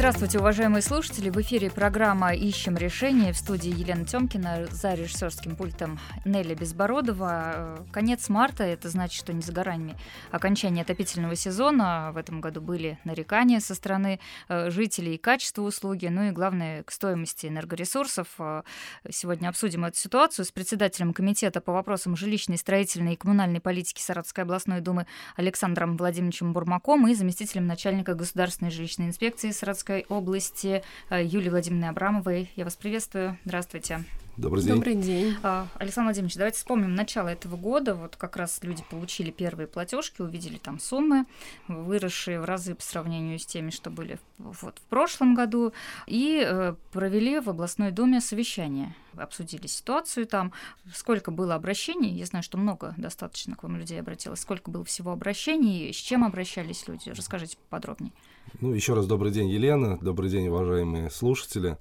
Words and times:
Здравствуйте, 0.00 0.38
уважаемые 0.38 0.80
слушатели. 0.80 1.28
В 1.28 1.38
эфире 1.42 1.70
программа 1.70 2.32
«Ищем 2.32 2.74
решение» 2.74 3.34
в 3.34 3.36
студии 3.36 3.68
Елена 3.68 4.06
Тёмкина 4.06 4.66
за 4.70 4.94
режиссерским 4.94 5.56
пультом 5.56 6.00
Нелли 6.24 6.54
Безбородова. 6.54 7.84
Конец 7.92 8.30
марта, 8.30 8.64
это 8.64 8.88
значит, 8.88 9.20
что 9.20 9.34
не 9.34 9.42
за 9.42 9.52
горами 9.52 9.98
окончание 10.30 10.84
отопительного 10.84 11.36
сезона. 11.36 12.12
В 12.14 12.16
этом 12.16 12.40
году 12.40 12.62
были 12.62 12.98
нарекания 13.04 13.60
со 13.60 13.74
стороны 13.74 14.20
э, 14.48 14.70
жителей 14.70 15.18
качества 15.18 15.60
услуги, 15.60 16.06
ну 16.06 16.22
и, 16.22 16.30
главное, 16.30 16.82
к 16.82 16.92
стоимости 16.92 17.48
энергоресурсов. 17.48 18.28
Э, 18.38 18.62
сегодня 19.10 19.50
обсудим 19.50 19.84
эту 19.84 19.98
ситуацию 19.98 20.46
с 20.46 20.50
председателем 20.50 21.12
Комитета 21.12 21.60
по 21.60 21.74
вопросам 21.74 22.16
жилищной, 22.16 22.56
строительной 22.56 23.12
и 23.12 23.16
коммунальной 23.16 23.60
политики 23.60 24.00
Саратовской 24.00 24.44
областной 24.44 24.80
думы 24.80 25.06
Александром 25.36 25.98
Владимировичем 25.98 26.54
Бурмаком 26.54 27.06
и 27.06 27.14
заместителем 27.14 27.66
начальника 27.66 28.14
Государственной 28.14 28.70
жилищной 28.70 29.08
инспекции 29.08 29.50
Саратовской 29.50 29.89
Московской 29.90 30.06
области 30.08 30.82
э, 31.10 31.24
Юлии 31.24 31.48
Владимировны 31.48 31.86
Абрамовой. 31.86 32.50
Я 32.54 32.64
вас 32.64 32.76
приветствую. 32.76 33.36
Здравствуйте. 33.44 34.04
Добрый 34.36 34.62
день. 34.62 34.74
Добрый 34.74 34.94
день. 34.94 35.36
А, 35.42 35.66
Александр 35.78 36.06
Владимирович, 36.06 36.36
давайте 36.36 36.58
вспомним 36.58 36.94
начало 36.94 37.28
этого 37.28 37.56
года. 37.56 37.94
Вот 37.96 38.14
как 38.16 38.36
раз 38.36 38.60
люди 38.62 38.84
получили 38.88 39.32
первые 39.32 39.66
платежки, 39.66 40.22
увидели 40.22 40.58
там 40.58 40.78
суммы, 40.78 41.26
выросшие 41.66 42.40
в 42.40 42.44
разы 42.44 42.76
по 42.76 42.82
сравнению 42.82 43.38
с 43.38 43.44
теми, 43.44 43.70
что 43.70 43.90
были 43.90 44.18
вот 44.38 44.78
в 44.78 44.82
прошлом 44.88 45.34
году, 45.34 45.72
и 46.06 46.42
э, 46.46 46.74
провели 46.92 47.40
в 47.40 47.50
областной 47.50 47.90
думе 47.90 48.20
совещание. 48.20 48.94
Обсудили 49.16 49.66
ситуацию 49.66 50.24
там, 50.26 50.52
сколько 50.94 51.32
было 51.32 51.56
обращений. 51.56 52.10
Я 52.10 52.26
знаю, 52.26 52.44
что 52.44 52.58
много 52.58 52.94
достаточно 52.96 53.56
к 53.56 53.64
вам 53.64 53.76
людей 53.76 53.98
обратилось. 53.98 54.40
Сколько 54.40 54.70
было 54.70 54.84
всего 54.84 55.10
обращений, 55.10 55.92
с 55.92 55.96
чем 55.96 56.22
обращались 56.22 56.86
люди? 56.86 57.10
Расскажите 57.10 57.58
подробнее. 57.68 58.12
Ну, 58.58 58.74
еще 58.74 58.94
раз 58.94 59.06
добрый 59.06 59.30
день, 59.30 59.48
Елена. 59.48 59.98
Добрый 60.00 60.28
день, 60.28 60.48
уважаемые 60.48 61.08
слушатели. 61.10 61.78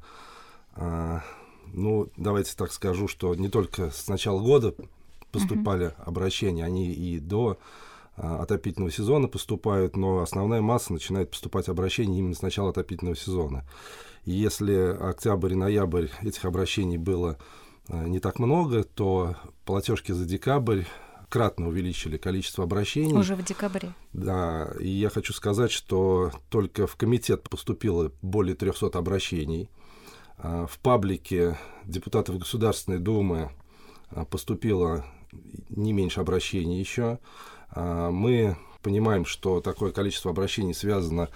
А, 0.75 1.23
ну, 1.73 2.09
давайте 2.15 2.55
так 2.55 2.71
скажу, 2.71 3.07
что 3.07 3.33
не 3.35 3.49
только 3.49 3.89
с 3.89 4.07
начала 4.07 4.39
года 4.39 4.75
поступали 5.31 5.87
uh-huh. 5.87 6.03
обращения, 6.05 6.63
они 6.63 6.93
и 6.93 7.19
до 7.19 7.57
а, 8.15 8.43
отопительного 8.43 8.91
сезона 8.91 9.27
поступают, 9.27 9.97
но 9.97 10.19
основная 10.19 10.61
масса 10.61 10.93
начинает 10.93 11.31
поступать 11.31 11.67
обращения 11.69 12.19
именно 12.19 12.35
с 12.35 12.41
начала 12.41 12.69
отопительного 12.69 13.17
сезона. 13.17 13.65
И 14.25 14.31
если 14.31 14.73
октябрь 14.73 15.53
и 15.53 15.55
ноябрь 15.55 16.07
этих 16.21 16.45
обращений 16.45 16.97
было 16.97 17.39
а, 17.87 18.05
не 18.05 18.19
так 18.19 18.37
много, 18.39 18.83
то 18.83 19.35
платежки 19.65 20.11
за 20.11 20.25
декабрь 20.25 20.83
кратно 21.29 21.67
увеличили 21.67 22.17
количество 22.17 22.63
обращений. 22.63 23.15
Уже 23.15 23.35
в 23.35 23.43
декабре. 23.43 23.93
Да, 24.13 24.73
и 24.79 24.89
я 24.89 25.09
хочу 25.09 25.31
сказать, 25.31 25.71
что 25.71 26.31
только 26.49 26.87
в 26.87 26.95
комитет 26.95 27.49
поступило 27.49 28.11
более 28.21 28.55
300 28.55 28.97
обращений. 28.97 29.69
А, 30.37 30.65
в 30.65 30.79
паблике 30.79 31.57
депутатов 31.85 32.39
Государственной 32.39 32.99
Думы 32.99 33.51
а, 34.09 34.25
поступило 34.25 35.05
не 35.69 35.93
меньше 35.93 36.19
обращений 36.21 36.79
еще. 36.79 37.19
А, 37.69 38.09
мы 38.09 38.57
понимаем, 38.81 39.25
что 39.25 39.61
такое 39.61 39.91
количество 39.91 40.31
обращений 40.31 40.73
связано 40.73 41.29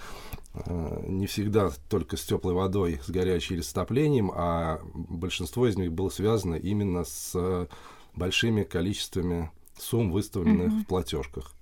не 1.04 1.26
всегда 1.26 1.70
только 1.88 2.16
с 2.16 2.22
теплой 2.22 2.54
водой, 2.54 3.00
с 3.04 3.10
горячей 3.10 3.54
или 3.54 3.60
с 3.60 3.72
отоплением, 3.72 4.30
а 4.32 4.80
большинство 4.94 5.66
из 5.66 5.76
них 5.76 5.92
было 5.92 6.10
связано 6.10 6.54
именно 6.54 7.02
с 7.02 7.68
большими 8.14 8.62
количествами 8.62 9.50
сумм, 9.78 10.10
выставленных 10.10 10.72
угу. 10.72 10.80
в 10.80 10.86
платежках. 10.86 11.52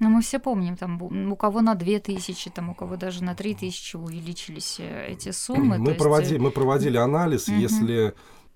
Ну, 0.00 0.08
мы 0.10 0.22
все 0.22 0.38
помним, 0.38 0.76
там 0.76 1.00
у 1.00 1.36
кого 1.36 1.60
на 1.60 1.74
2 1.74 2.00
тысячи, 2.00 2.50
там 2.50 2.70
у 2.70 2.74
кого 2.74 2.96
даже 2.96 3.22
на 3.22 3.34
3 3.34 3.54
тысячи 3.54 3.96
увеличились 3.96 4.80
э, 4.80 5.12
эти 5.12 5.30
суммы. 5.30 5.78
Мы, 5.78 5.94
проводили, 5.94 6.34
есть... 6.34 6.42
мы 6.42 6.50
проводили 6.50 6.96
анализ, 6.96 7.48
угу. 7.48 7.56
если 7.56 8.14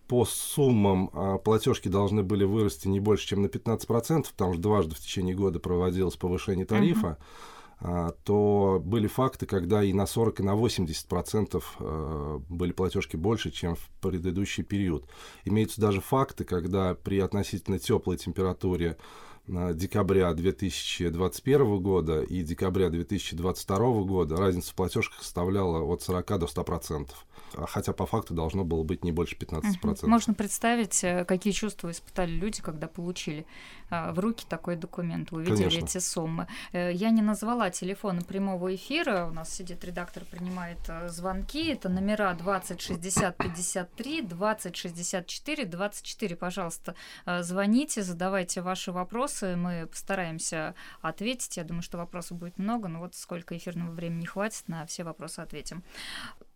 по 0.08 0.24
суммам 0.24 1.10
а, 1.12 1.38
платежки 1.38 1.88
должны 1.88 2.22
были 2.22 2.44
вырасти 2.44 2.88
не 2.88 2.98
больше, 2.98 3.28
чем 3.28 3.42
на 3.42 3.46
15%, 3.46 4.26
потому 4.30 4.54
что 4.54 4.62
дважды 4.62 4.94
в 4.94 5.00
течение 5.00 5.34
года 5.34 5.60
проводилось 5.60 6.16
повышение 6.16 6.64
тарифа, 6.64 7.18
uh 7.20 7.24
то 8.24 8.82
были 8.84 9.06
факты, 9.06 9.46
когда 9.46 9.84
и 9.84 9.92
на 9.92 10.06
40, 10.06 10.40
и 10.40 10.42
на 10.42 10.56
80% 10.56 11.62
а, 11.78 12.38
были 12.48 12.72
платежки 12.72 13.16
больше, 13.16 13.50
чем 13.50 13.76
в 13.76 13.88
предыдущий 14.00 14.64
период. 14.64 15.08
Имеются 15.44 15.80
даже 15.80 16.00
факты, 16.00 16.44
когда 16.44 16.94
при 16.94 17.20
относительно 17.20 17.78
теплой 17.78 18.16
температуре 18.16 18.96
декабря 19.46 20.32
2021 20.34 21.80
года 21.80 22.22
и 22.22 22.42
декабря 22.42 22.90
2022 22.90 23.78
года 24.02 24.36
разница 24.36 24.72
в 24.72 24.74
платежках 24.74 25.22
составляла 25.22 25.82
от 25.82 26.02
40 26.02 26.26
до 26.38 26.46
100%. 26.46 27.08
А 27.10 27.27
хотя 27.66 27.92
по 27.92 28.06
факту 28.06 28.34
должно 28.34 28.64
было 28.64 28.82
быть 28.82 29.04
не 29.04 29.12
больше 29.12 29.36
15%. 29.36 30.06
Можно 30.06 30.34
представить, 30.34 31.02
э, 31.04 31.24
какие 31.24 31.52
чувства 31.52 31.90
испытали 31.90 32.30
люди, 32.30 32.62
когда 32.62 32.86
получили 32.88 33.46
а, 33.90 34.12
в 34.12 34.18
руки 34.18 34.44
такой 34.48 34.76
документ, 34.76 35.32
увидели 35.32 35.68
Конечно. 35.68 35.84
эти 35.84 35.98
суммы. 35.98 36.46
Э, 36.72 36.92
я 36.92 37.10
не 37.10 37.22
назвала 37.22 37.70
телефона 37.70 38.22
прямого 38.22 38.74
эфира, 38.74 39.26
у 39.26 39.32
нас 39.32 39.52
сидит 39.52 39.84
редактор, 39.84 40.24
принимает 40.24 40.78
э, 40.88 41.08
звонки, 41.08 41.68
это 41.68 41.88
номера 41.88 42.34
20 42.34 42.80
60 42.80 43.36
53, 43.36 44.22
20 44.22 44.76
64 44.76 45.64
24, 45.64 46.36
пожалуйста, 46.36 46.94
звоните, 47.40 48.02
задавайте 48.02 48.60
ваши 48.60 48.92
вопросы, 48.92 49.56
мы 49.56 49.86
постараемся 49.86 50.74
ответить, 51.00 51.56
я 51.56 51.64
думаю, 51.64 51.82
что 51.82 51.98
вопросов 51.98 52.38
будет 52.38 52.58
много, 52.58 52.88
но 52.88 53.00
вот 53.00 53.14
сколько 53.14 53.56
эфирного 53.56 53.90
времени 53.92 54.24
хватит, 54.24 54.68
на 54.68 54.86
все 54.86 55.04
вопросы 55.04 55.40
ответим. 55.40 55.82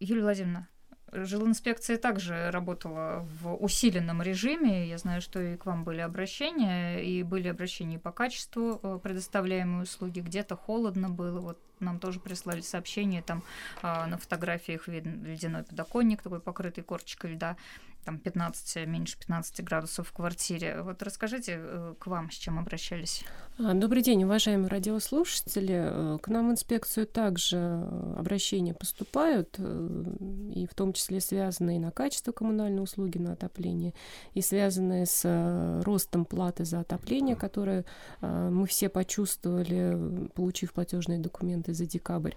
Юлия 0.01 0.23
Владимировна, 0.23 0.69
Жилинспекция 1.13 1.99
также 1.99 2.51
работала 2.51 3.27
в 3.43 3.55
усиленном 3.55 4.23
режиме. 4.23 4.89
Я 4.89 4.97
знаю, 4.97 5.21
что 5.21 5.43
и 5.43 5.57
к 5.57 5.67
вам 5.67 5.85
были 5.85 6.01
обращения, 6.01 7.05
и 7.05 7.23
были 7.23 7.49
обращения 7.49 7.99
по 7.99 8.13
качеству 8.13 8.81
э, 8.83 8.99
предоставляемой 9.03 9.83
услуги. 9.83 10.21
Где-то 10.21 10.57
холодно 10.57 11.11
было. 11.11 11.41
Вот 11.41 11.59
нам 11.83 11.99
тоже 11.99 12.21
прислали 12.21 12.61
сообщение, 12.61 13.23
там 13.23 13.43
а, 13.83 14.07
на 14.07 14.19
фотографиях 14.19 14.89
виден 14.89 15.25
ледяной 15.25 15.65
подоконник, 15.65 16.23
такой 16.23 16.41
покрытый 16.41 16.83
корочкой 16.83 17.35
льда 17.35 17.57
там 18.05 18.19
15, 18.19 18.87
меньше 18.87 19.19
15 19.19 19.65
градусов 19.65 20.09
в 20.09 20.13
квартире. 20.13 20.83
Вот 20.83 21.03
расскажите, 21.03 21.59
э, 21.59 21.95
к 21.99 22.07
вам 22.07 22.31
с 22.31 22.35
чем 22.35 22.59
обращались? 22.59 23.25
А, 23.59 23.75
добрый 23.75 24.03
день, 24.03 24.25
уважаемые 24.25 24.69
радиослушатели. 24.69 25.75
Э, 25.75 26.19
к 26.21 26.29
нам 26.29 26.49
в 26.49 26.53
инспекцию 26.53 27.07
также 27.07 27.57
э, 27.59 28.15
обращения 28.19 28.75
поступают, 28.75 29.59
и 29.59 30.67
в 30.67 30.75
том 30.75 30.93
числе 30.93 31.21
связанные 31.21 31.79
на 31.79 31.91
качество 31.91 32.33
коммунальной 32.33 32.83
услуги, 32.83 33.19
на 33.19 33.33
отопление, 33.33 33.95
и 34.35 34.43
связанные 34.43 35.07
с 35.07 35.83
ростом 35.85 36.25
платы 36.25 36.65
за 36.65 36.81
отопление, 36.81 37.37
которое 37.37 37.85
мы 38.21 38.67
все 38.67 38.89
почувствовали, 38.89 40.29
получив 40.35 40.73
платежные 40.73 41.19
документы 41.19 41.72
за 41.73 41.87
декабрь. 41.87 42.35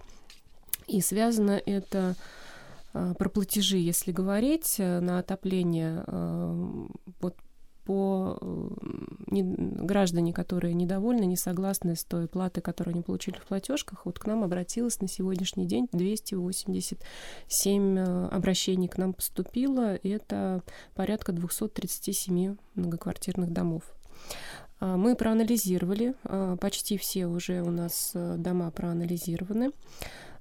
И 0.86 1.00
связано 1.00 1.60
это 1.64 2.14
Э, 2.96 3.14
про 3.18 3.28
платежи, 3.28 3.76
если 3.76 4.10
говорить, 4.10 4.76
э, 4.78 5.00
на 5.00 5.18
отопление, 5.18 6.02
э, 6.06 6.86
вот 7.20 7.36
по 7.84 8.38
не, 9.28 9.42
граждане, 9.44 10.32
которые 10.32 10.74
недовольны, 10.74 11.24
не 11.24 11.36
согласны 11.36 11.94
с 11.94 12.02
той 12.02 12.26
платой, 12.26 12.60
которую 12.60 12.94
они 12.94 13.02
получили 13.02 13.36
в 13.36 13.46
платежках, 13.46 14.06
вот 14.06 14.18
к 14.18 14.26
нам 14.26 14.42
обратилось 14.42 15.00
на 15.00 15.06
сегодняшний 15.06 15.66
день 15.66 15.86
287 15.92 17.98
обращений 17.98 18.88
к 18.88 18.98
нам 18.98 19.12
поступило, 19.12 19.94
это 20.02 20.64
порядка 20.96 21.30
237 21.30 22.56
многоквартирных 22.74 23.52
домов. 23.52 23.84
Мы 24.80 25.16
проанализировали, 25.16 26.14
почти 26.60 26.98
все 26.98 27.26
уже 27.26 27.62
у 27.62 27.70
нас 27.70 28.12
дома 28.14 28.70
проанализированы. 28.70 29.72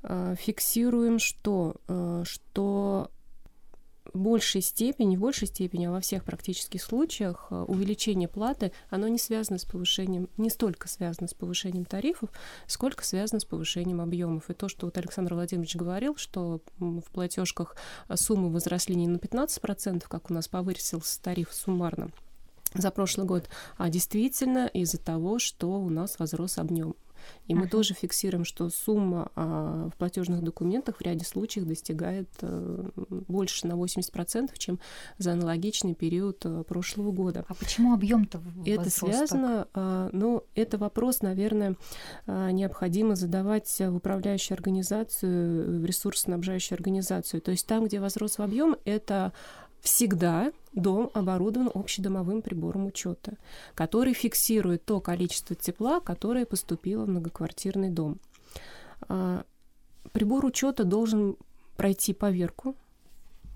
Э, 0.08 0.36
фиксируем, 0.38 1.18
что, 1.20 1.76
э, 1.88 2.24
что 2.26 3.10
в 4.14 4.20
большей 4.20 4.62
степени, 4.62 5.18
в 5.18 5.20
большей 5.20 5.48
степени, 5.48 5.86
а 5.86 5.92
во 5.92 6.00
всех 6.00 6.24
практических 6.24 6.82
случаях 6.82 7.48
э, 7.50 7.56
увеличение 7.68 8.28
платы, 8.28 8.72
оно 8.92 9.08
не 9.08 9.18
связано 9.18 9.58
с 9.58 9.66
повышением, 9.66 10.30
не 10.38 10.52
столько 10.52 10.88
связано 10.88 11.28
с 11.28 11.34
повышением 11.34 11.86
тарифов, 11.86 12.30
сколько 12.68 13.04
связано 13.04 13.40
с 13.40 13.46
повышением 13.46 14.00
объемов. 14.00 14.50
И 14.50 14.54
то, 14.54 14.70
что 14.70 14.86
вот 14.86 14.98
Александр 14.98 15.34
Владимирович 15.34 15.76
говорил, 15.76 16.16
что 16.18 16.62
в 16.78 17.10
платежках 17.12 17.76
суммы 18.14 18.52
возросли 18.52 18.96
не 18.96 19.08
на 19.08 19.18
15%, 19.18 20.04
как 20.08 20.30
у 20.30 20.34
нас 20.36 20.48
повысился 20.48 21.20
тариф 21.20 21.52
суммарно, 21.52 22.12
за 22.76 22.92
прошлый 22.92 23.26
год, 23.26 23.50
а 23.78 23.90
действительно 23.90 24.68
из-за 24.68 24.98
того, 24.98 25.40
что 25.40 25.80
у 25.80 25.90
нас 25.90 26.20
возрос 26.20 26.58
объем 26.58 26.96
И 27.48 27.54
uh-huh. 27.54 27.58
мы 27.58 27.68
тоже 27.68 27.94
фиксируем, 27.94 28.46
что 28.46 28.70
сумма 28.70 29.32
а, 29.36 29.90
в 29.94 29.98
платежных 29.98 30.44
документах 30.44 30.98
в 30.98 31.02
ряде 31.02 31.26
случаев 31.26 31.66
достигает 31.66 32.30
а, 32.42 32.90
больше 33.10 33.68
на 33.68 33.74
80%, 33.74 34.52
чем 34.58 34.80
за 35.18 35.34
аналогичный 35.34 35.94
период 35.94 36.46
а, 36.46 36.64
прошлого 36.64 37.12
года. 37.12 37.46
А 37.48 37.54
почему 37.54 37.94
объем-то 37.94 38.42
Это 38.66 38.90
связано, 38.90 39.68
а, 39.74 40.10
ну, 40.12 40.44
это 40.56 40.78
вопрос, 40.78 41.22
наверное, 41.22 41.76
а, 42.26 42.52
необходимо 42.52 43.16
задавать 43.16 43.74
в 43.80 43.96
управляющую 43.96 44.56
организацию, 44.56 45.82
в 45.82 45.86
ресурсоснабжающую 45.86 46.76
организацию. 46.76 47.42
То 47.42 47.52
есть 47.52 47.68
там, 47.68 47.86
где 47.86 48.00
возрос 48.00 48.38
в 48.38 48.42
объем, 48.42 48.76
это 48.86 49.34
всегда 49.86 50.52
дом 50.74 51.12
оборудован 51.14 51.70
общедомовым 51.74 52.42
прибором 52.42 52.88
учета, 52.88 53.38
который 53.76 54.14
фиксирует 54.14 54.84
то 54.84 55.00
количество 55.00 55.56
тепла, 55.56 56.00
которое 56.00 56.46
поступило 56.46 57.06
в 57.06 57.10
многоквартирный 57.10 57.90
дом. 57.90 58.20
А, 59.08 59.46
прибор 60.12 60.44
учета 60.44 60.84
должен 60.84 61.38
пройти 61.78 62.14
поверку 62.14 62.76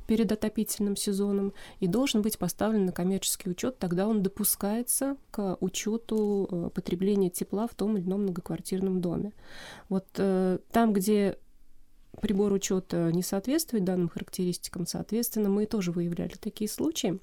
перед 0.06 0.32
отопительным 0.32 0.96
сезоном 0.96 1.54
и 1.80 1.88
должен 1.88 2.22
быть 2.22 2.38
поставлен 2.38 2.86
на 2.86 2.92
коммерческий 2.92 3.50
учет, 3.50 3.78
тогда 3.80 4.08
он 4.08 4.24
допускается 4.24 5.18
к 5.32 5.58
учету 5.60 6.48
э, 6.50 6.70
потребления 6.74 7.30
тепла 7.30 7.68
в 7.68 7.76
том 7.76 7.98
или 7.98 8.06
ином 8.06 8.24
многоквартирном 8.24 9.02
доме. 9.02 9.34
Вот 9.88 10.08
э, 10.18 10.58
там, 10.72 10.94
где 10.94 11.38
прибор 12.22 12.54
учета 12.54 13.12
не 13.12 13.24
соответствует 13.24 13.84
данным 13.84 14.10
характеристикам, 14.10 14.86
соответственно, 14.86 15.50
мы 15.50 15.66
тоже 15.66 15.92
выявляли 15.92 16.34
такие 16.40 16.70
случаи 16.70 17.20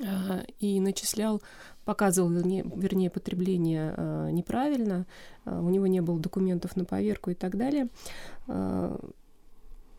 а, 0.00 0.44
и 0.58 0.80
начислял, 0.80 1.42
показывал, 1.84 2.30
вернее, 2.30 3.10
потребление 3.10 3.94
а, 3.96 4.30
неправильно, 4.30 5.06
а, 5.44 5.60
у 5.60 5.68
него 5.70 5.86
не 5.86 6.00
было 6.00 6.18
документов 6.18 6.76
на 6.76 6.84
поверку 6.84 7.30
и 7.30 7.34
так 7.34 7.56
далее. 7.56 7.88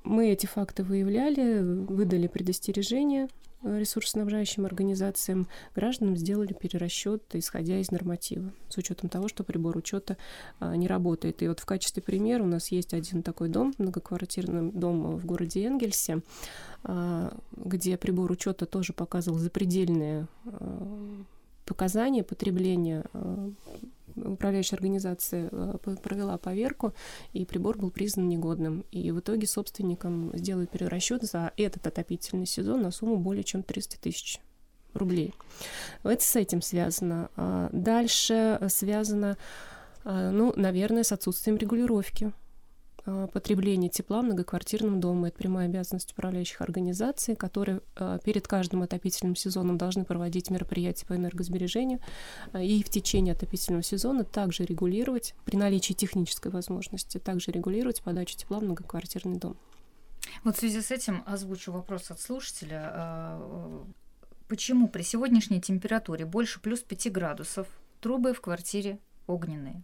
Мы 0.04 0.30
эти 0.30 0.46
факты 0.46 0.84
выявляли, 0.84 1.60
выдали 1.60 2.28
предостережение 2.28 3.28
Э, 3.57 3.57
ресурсоснабжающим 3.64 4.66
организациям 4.66 5.48
гражданам 5.76 6.16
сделали 6.16 6.54
перерасчет, 6.54 7.24
исходя 7.34 7.80
из 7.80 7.92
норматива, 7.92 8.52
с 8.70 8.78
учетом 8.78 9.10
того, 9.10 9.28
что 9.28 9.44
прибор 9.44 9.76
учета 9.78 10.18
а, 10.60 10.76
не 10.76 10.88
работает. 10.88 11.42
И 11.42 11.48
вот 11.48 11.60
в 11.60 11.66
качестве 11.66 12.02
примера 12.04 12.44
у 12.44 12.48
нас 12.48 12.70
есть 12.70 12.94
один 12.94 13.24
такой 13.24 13.50
дом, 13.50 13.74
многоквартирный 13.78 14.72
дом 14.72 15.18
в 15.18 15.26
городе 15.26 15.66
Энгельсе, 15.66 16.22
а, 16.84 17.36
где 17.52 17.98
прибор 17.98 18.32
учета 18.32 18.66
тоже 18.66 18.94
показывал 18.94 19.40
запредельные 19.40 20.28
а, 20.46 21.24
показания 21.68 22.24
потребления 22.24 23.06
управляющая 24.16 24.78
организация 24.78 25.50
э, 25.52 25.78
провела 26.02 26.38
поверку, 26.38 26.94
и 27.34 27.46
прибор 27.46 27.78
был 27.78 27.92
признан 27.92 28.28
негодным. 28.28 28.84
И 28.92 29.12
в 29.12 29.20
итоге 29.20 29.48
собственникам 29.48 30.32
сделают 30.34 30.72
перерасчет 30.72 31.24
за 31.24 31.52
этот 31.58 31.86
отопительный 31.88 32.46
сезон 32.46 32.82
на 32.82 32.92
сумму 32.92 33.18
более 33.18 33.44
чем 33.44 33.64
300 33.64 34.00
тысяч 34.00 34.40
рублей. 34.94 35.34
Это 36.04 36.24
с 36.24 36.36
этим 36.36 36.62
связано. 36.62 37.30
А 37.36 37.70
дальше 37.72 38.60
связано, 38.70 39.38
а, 40.04 40.32
ну, 40.32 40.54
наверное, 40.56 41.04
с 41.04 41.12
отсутствием 41.12 41.58
регулировки 41.58 42.32
Э, 43.08 43.28
потребление 43.32 43.90
тепла 43.90 44.22
в 44.22 44.26
многоквартирном 44.26 45.00
доме. 45.00 45.30
Это 45.30 45.38
прямая 45.38 45.68
обязанность 45.68 46.12
управляющих 46.12 46.60
организаций, 46.60 47.38
которые 47.38 47.82
э, 47.96 48.20
перед 48.24 48.48
каждым 48.48 48.84
отопительным 48.84 49.36
сезоном 49.36 49.78
должны 49.78 50.04
проводить 50.04 50.50
мероприятия 50.50 51.06
по 51.06 51.16
энергосбережению 51.16 52.02
э, 52.52 52.66
и 52.66 52.84
в 52.84 52.90
течение 52.90 53.34
отопительного 53.34 53.82
сезона 53.82 54.26
также 54.26 54.66
регулировать, 54.66 55.36
при 55.46 55.56
наличии 55.56 55.94
технической 55.94 56.52
возможности, 56.52 57.18
также 57.18 57.52
регулировать 57.52 58.02
подачу 58.04 58.36
тепла 58.36 58.60
в 58.60 58.64
многоквартирный 58.64 59.38
дом. 59.38 59.56
Вот 60.44 60.58
в 60.58 60.60
связи 60.60 60.82
с 60.82 60.92
этим 60.92 61.24
озвучу 61.26 61.72
вопрос 61.72 62.12
от 62.12 62.20
слушателя. 62.20 63.40
Почему 64.50 64.90
при 64.90 65.04
сегодняшней 65.04 65.62
температуре 65.62 66.26
больше 66.26 66.60
плюс 66.60 66.82
5 66.82 67.12
градусов 67.14 67.68
трубы 68.02 68.34
в 68.34 68.42
квартире 68.42 69.00
огненные. 69.28 69.84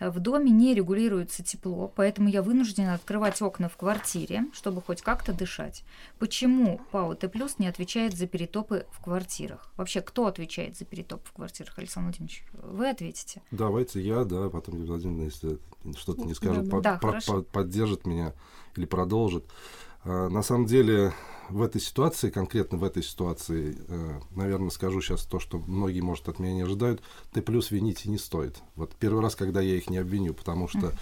В 0.00 0.20
доме 0.20 0.50
не 0.50 0.74
регулируется 0.74 1.42
тепло, 1.42 1.90
поэтому 1.94 2.28
я 2.28 2.42
вынуждена 2.42 2.94
открывать 2.94 3.40
окна 3.40 3.68
в 3.68 3.76
квартире, 3.76 4.44
чтобы 4.52 4.82
хоть 4.82 5.02
как-то 5.02 5.32
дышать. 5.32 5.84
Почему 6.18 6.80
ПАО 6.90 7.14
Т+, 7.14 7.30
не 7.58 7.66
отвечает 7.66 8.14
за 8.16 8.26
перетопы 8.26 8.86
в 8.90 9.02
квартирах? 9.02 9.72
Вообще, 9.76 10.00
кто 10.00 10.26
отвечает 10.26 10.76
за 10.76 10.84
перетоп 10.84 11.26
в 11.26 11.32
квартирах, 11.32 11.78
Александр 11.78 12.08
Владимирович? 12.08 12.44
Вы 12.52 12.90
ответите. 12.90 13.42
Давайте 13.50 14.00
я, 14.00 14.24
да, 14.24 14.48
потом 14.50 14.76
Юрий 14.76 14.88
Владимировна, 14.88 15.24
если 15.24 15.58
что-то 15.96 16.22
не 16.24 16.34
скажет, 16.34 16.68
да, 16.82 16.98
по- 16.98 17.18
по- 17.26 17.42
поддержит 17.42 18.06
меня 18.06 18.34
или 18.76 18.84
продолжит. 18.84 19.44
А, 20.04 20.28
на 20.28 20.42
самом 20.42 20.66
деле, 20.66 21.12
в 21.48 21.62
этой 21.62 21.80
ситуации, 21.80 22.30
конкретно 22.30 22.78
в 22.78 22.84
этой 22.84 23.02
ситуации, 23.02 23.76
э, 23.88 24.20
наверное, 24.34 24.70
скажу 24.70 25.00
сейчас 25.00 25.24
то, 25.24 25.38
что 25.38 25.58
многие, 25.58 26.00
может, 26.00 26.28
от 26.28 26.38
меня 26.38 26.54
не 26.54 26.62
ожидают, 26.62 27.02
Т 27.32 27.42
плюс 27.42 27.70
винить 27.70 28.06
и 28.06 28.10
не 28.10 28.18
стоит. 28.18 28.58
Вот 28.74 28.94
первый 28.94 29.22
раз, 29.22 29.36
когда 29.36 29.60
я 29.60 29.76
их 29.76 29.90
не 29.90 29.98
обвиню, 29.98 30.34
потому 30.34 30.68
что 30.68 30.92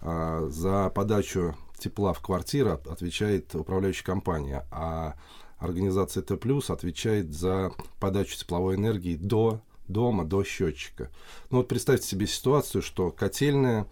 а, 0.00 0.48
за 0.48 0.90
подачу 0.90 1.54
тепла 1.78 2.12
в 2.12 2.20
квартиру 2.20 2.80
отвечает 2.86 3.54
управляющая 3.54 4.04
компания, 4.04 4.66
а 4.70 5.14
организация 5.58 6.22
Т 6.22 6.36
плюс 6.36 6.70
отвечает 6.70 7.32
за 7.32 7.72
подачу 8.00 8.36
тепловой 8.36 8.74
энергии 8.74 9.14
до 9.14 9.60
дома, 9.86 10.24
до 10.24 10.42
счетчика. 10.42 11.10
Ну 11.50 11.58
вот 11.58 11.68
представьте 11.68 12.06
себе 12.08 12.26
ситуацию, 12.26 12.82
что 12.82 13.10
котельная 13.10 13.86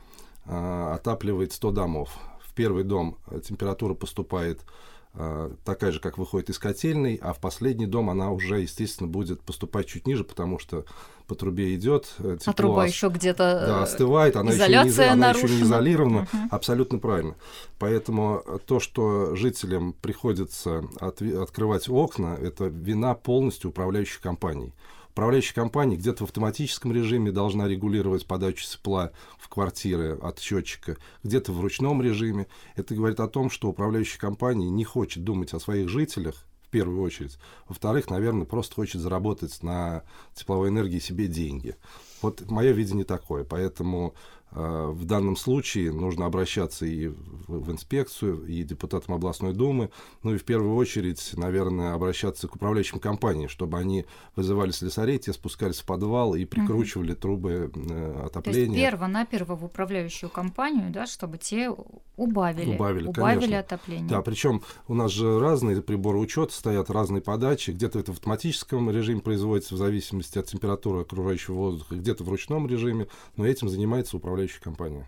а, 0.44 0.94
отапливает 0.94 1.52
100 1.52 1.70
домов. 1.70 2.18
В 2.50 2.52
первый 2.52 2.82
дом 2.82 3.16
температура 3.44 3.94
поступает 3.94 4.64
Э, 5.12 5.50
такая 5.64 5.90
же, 5.90 5.98
как 5.98 6.18
выходит 6.18 6.50
из 6.50 6.58
котельной, 6.58 7.18
а 7.20 7.32
в 7.32 7.40
последний 7.40 7.86
дом 7.86 8.10
она 8.10 8.30
уже, 8.30 8.60
естественно, 8.60 9.08
будет 9.08 9.42
поступать 9.42 9.86
чуть 9.86 10.06
ниже, 10.06 10.22
потому 10.22 10.60
что 10.60 10.84
по 11.26 11.34
трубе 11.34 11.74
идет 11.74 12.14
э, 12.18 12.36
тепло. 12.38 12.52
А 12.52 12.52
труба 12.52 12.86
еще 12.86 13.08
где-то 13.08 13.64
да, 13.66 13.82
остывает, 13.82 14.36
она, 14.36 14.52
еще 14.52 14.68
не, 14.68 15.04
она 15.08 15.30
еще 15.30 15.48
не 15.48 15.62
изолирована. 15.62 16.28
Угу. 16.32 16.38
Абсолютно 16.52 16.98
правильно. 16.98 17.34
Поэтому 17.80 18.44
то, 18.66 18.78
что 18.78 19.34
жителям 19.34 19.94
приходится 19.94 20.84
от, 21.00 21.20
открывать 21.22 21.88
окна, 21.88 22.36
это 22.40 22.66
вина 22.66 23.14
полностью 23.14 23.70
управляющей 23.70 24.20
компании. 24.20 24.72
Управляющая 25.10 25.54
компания 25.54 25.96
где-то 25.96 26.24
в 26.24 26.28
автоматическом 26.28 26.92
режиме 26.92 27.32
должна 27.32 27.66
регулировать 27.66 28.26
подачу 28.26 28.64
тепла 28.64 29.10
в 29.38 29.48
квартиры 29.48 30.18
от 30.22 30.38
счетчика, 30.38 30.96
где-то 31.24 31.52
в 31.52 31.60
ручном 31.60 32.00
режиме. 32.00 32.46
Это 32.76 32.94
говорит 32.94 33.20
о 33.20 33.28
том, 33.28 33.50
что 33.50 33.68
управляющая 33.68 34.20
компания 34.20 34.70
не 34.70 34.84
хочет 34.84 35.24
думать 35.24 35.52
о 35.52 35.60
своих 35.60 35.88
жителях, 35.88 36.46
в 36.62 36.70
первую 36.70 37.02
очередь. 37.02 37.36
Во-вторых, 37.66 38.10
наверное, 38.10 38.46
просто 38.46 38.76
хочет 38.76 39.00
заработать 39.00 39.60
на 39.64 40.04
тепловой 40.34 40.68
энергии 40.68 41.00
себе 41.00 41.26
деньги. 41.26 41.74
Вот 42.22 42.48
мое 42.48 42.70
видение 42.70 43.04
такое. 43.04 43.42
Поэтому 43.42 44.14
в 44.52 45.04
данном 45.04 45.36
случае 45.36 45.92
нужно 45.92 46.26
обращаться 46.26 46.84
и 46.84 47.08
в 47.46 47.70
инспекцию, 47.70 48.46
и 48.46 48.62
депутатам 48.62 49.14
областной 49.14 49.52
думы, 49.52 49.90
ну 50.22 50.34
и 50.34 50.38
в 50.38 50.44
первую 50.44 50.74
очередь, 50.76 51.32
наверное, 51.36 51.94
обращаться 51.94 52.48
к 52.48 52.56
управляющим 52.56 52.98
компаниям, 52.98 53.48
чтобы 53.48 53.78
они 53.78 54.06
вызывали 54.36 54.70
слесарей, 54.70 55.18
те 55.18 55.32
спускались 55.32 55.80
в 55.80 55.86
подвал 55.86 56.34
и 56.34 56.44
прикручивали 56.44 57.12
угу. 57.12 57.20
трубы 57.20 57.70
э, 57.74 58.22
отопления. 58.26 58.66
То 58.66 58.72
есть 58.72 58.90
перво-наперво 58.90 59.56
в 59.56 59.64
управляющую 59.64 60.30
компанию, 60.30 60.90
да, 60.90 61.06
чтобы 61.06 61.38
те 61.38 61.70
убавили, 62.16 62.74
убавили, 62.74 63.06
убавили 63.06 63.54
отопление. 63.54 64.08
Да, 64.08 64.22
причем 64.22 64.62
у 64.88 64.94
нас 64.94 65.10
же 65.12 65.38
разные 65.38 65.80
приборы 65.82 66.18
учета 66.18 66.52
стоят, 66.52 66.90
разные 66.90 67.22
подачи, 67.22 67.70
где-то 67.70 67.98
это 67.98 68.12
в 68.12 68.16
автоматическом 68.16 68.90
режиме 68.90 69.20
производится 69.20 69.74
в 69.74 69.78
зависимости 69.78 70.38
от 70.38 70.46
температуры 70.46 71.02
окружающего 71.02 71.54
воздуха, 71.54 71.94
где-то 71.94 72.24
в 72.24 72.28
ручном 72.28 72.66
режиме, 72.66 73.08
но 73.36 73.46
этим 73.46 73.68
занимается 73.68 74.16
управляющая 74.16 74.39
управляющая 74.40 74.60
компания. 74.60 75.06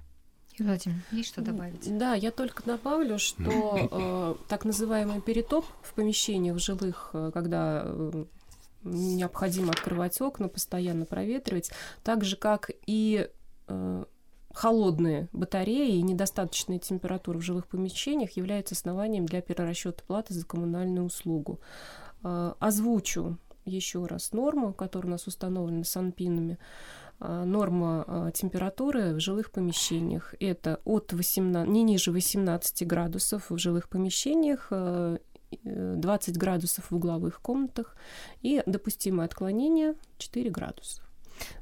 Владимир, 0.59 0.99
есть 1.11 1.31
что 1.31 1.41
добавить? 1.41 1.99
Да, 1.99 2.15
я 2.15 2.31
только 2.31 2.62
добавлю, 2.65 3.19
что 3.19 3.89
э, 3.91 4.35
так 4.49 4.65
называемый 4.65 5.23
перетоп 5.23 5.65
в 5.83 5.95
помещениях 5.95 6.59
жилых, 6.59 7.11
э, 7.15 7.31
когда 7.33 7.83
э, 7.85 8.25
необходимо 8.85 9.71
открывать 9.71 10.21
окна, 10.21 10.49
постоянно 10.49 11.07
проветривать, 11.07 11.71
так 12.05 12.23
же 12.25 12.37
как 12.37 12.71
и 12.87 13.29
э, 13.67 14.05
холодные 14.53 15.29
батареи 15.33 15.97
и 15.97 16.03
недостаточная 16.03 16.79
температура 16.79 17.39
в 17.39 17.43
жилых 17.43 17.67
помещениях 17.67 18.33
являются 18.33 18.75
основанием 18.75 19.25
для 19.25 19.41
перерасчета 19.41 20.05
платы 20.05 20.35
за 20.35 20.45
коммунальную 20.45 21.07
услугу. 21.07 21.61
Э, 22.23 22.53
озвучу 22.59 23.39
еще 23.65 24.05
раз 24.05 24.33
норму, 24.33 24.75
которая 24.75 25.09
у 25.09 25.12
нас 25.12 25.27
установлена 25.27 25.85
санпинами. 25.85 26.59
А, 27.25 27.45
норма 27.45 28.05
а, 28.07 28.31
температуры 28.33 29.14
в 29.14 29.21
жилых 29.21 29.52
помещениях. 29.52 30.35
Это 30.41 30.81
от 30.85 31.12
18, 31.12 31.71
не 31.71 31.85
ниже 31.85 32.11
18 32.11 32.85
градусов 32.85 33.49
в 33.49 33.59
жилых 33.59 33.88
помещениях, 33.88 34.73
20 35.62 35.64
э, 35.64 36.38
градусов 36.38 36.91
в 36.91 36.97
угловых 36.97 37.41
комнатах 37.41 37.95
и 38.41 38.61
допустимое 38.67 39.26
отклонение 39.26 39.95
4 40.19 40.50
градуса. 40.50 41.02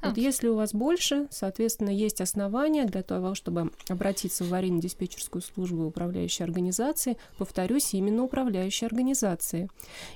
Вот 0.02 0.16
если 0.16 0.48
у 0.48 0.56
вас 0.56 0.72
больше, 0.72 1.28
соответственно, 1.30 1.90
есть 1.90 2.20
основания 2.20 2.86
для 2.86 3.02
того, 3.02 3.34
чтобы 3.34 3.70
обратиться 3.88 4.44
в 4.44 4.52
аварийно-диспетчерскую 4.52 5.42
службу 5.42 5.84
управляющей 5.84 6.44
организации, 6.44 7.18
повторюсь, 7.38 7.94
именно 7.94 8.22
управляющей 8.22 8.86
организации. 8.86 9.68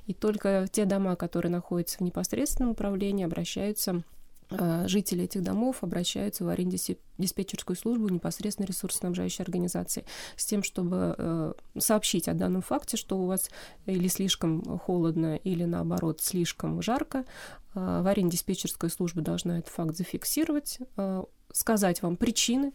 И 0.07 0.15
только 0.15 0.67
те 0.71 0.87
дома, 0.87 1.17
которые 1.17 1.53
находятся 1.53 1.99
в 1.99 2.01
непосредственном 2.01 2.73
управлении, 2.73 3.25
обращаются 3.25 3.93
а, 3.93 4.14
жители 4.87 5.25
этих 5.25 5.43
домов 5.43 5.79
обращаются 5.83 6.45
в 6.45 6.49
арендно-диспетчерскую 6.49 7.77
службу 7.77 8.09
непосредственно 8.09 8.67
ресурсоснабжающей 8.67 9.43
организации 9.43 10.05
с 10.37 10.47
тем, 10.47 10.63
чтобы 10.63 11.15
э, 11.17 11.53
сообщить 11.79 12.29
о 12.29 12.35
данном 12.35 12.63
факте, 12.63 12.97
что 12.97 13.19
у 13.19 13.27
вас 13.27 13.51
или 13.87 14.09
слишком 14.09 14.79
холодно, 14.79 15.37
или 15.37 15.65
наоборот 15.65 16.21
слишком 16.21 16.83
жарко. 16.83 17.25
Э, 17.75 18.03
в 18.03 18.07
арендно-диспетчерская 18.07 18.91
служба 18.91 19.23
должна 19.23 19.59
этот 19.59 19.73
факт 19.73 19.97
зафиксировать, 19.97 20.79
э, 20.97 21.25
сказать 21.53 22.03
вам 22.03 22.17
причины 22.17 22.73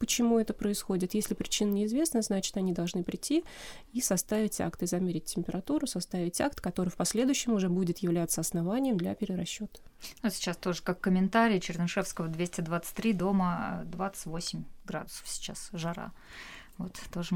почему 0.00 0.40
это 0.40 0.52
происходит. 0.54 1.14
Если 1.14 1.34
причина 1.34 1.70
неизвестна, 1.70 2.22
значит, 2.22 2.56
они 2.56 2.72
должны 2.72 3.04
прийти 3.04 3.44
и 3.92 4.00
составить 4.00 4.60
акт, 4.60 4.82
и 4.82 4.86
замерить 4.86 5.26
температуру, 5.26 5.86
составить 5.86 6.40
акт, 6.40 6.60
который 6.60 6.88
в 6.88 6.96
последующем 6.96 7.52
уже 7.52 7.68
будет 7.68 7.98
являться 7.98 8.40
основанием 8.40 8.96
для 8.96 9.14
перерасчета. 9.14 9.78
Ну, 10.22 10.30
сейчас 10.30 10.56
тоже 10.56 10.82
как 10.82 11.00
комментарий 11.00 11.60
Чернышевского 11.60 12.28
223, 12.28 13.12
дома 13.12 13.82
28 13.92 14.64
градусов 14.86 15.28
сейчас, 15.28 15.68
жара. 15.72 16.12
Вот 16.78 16.98
тоже 17.12 17.34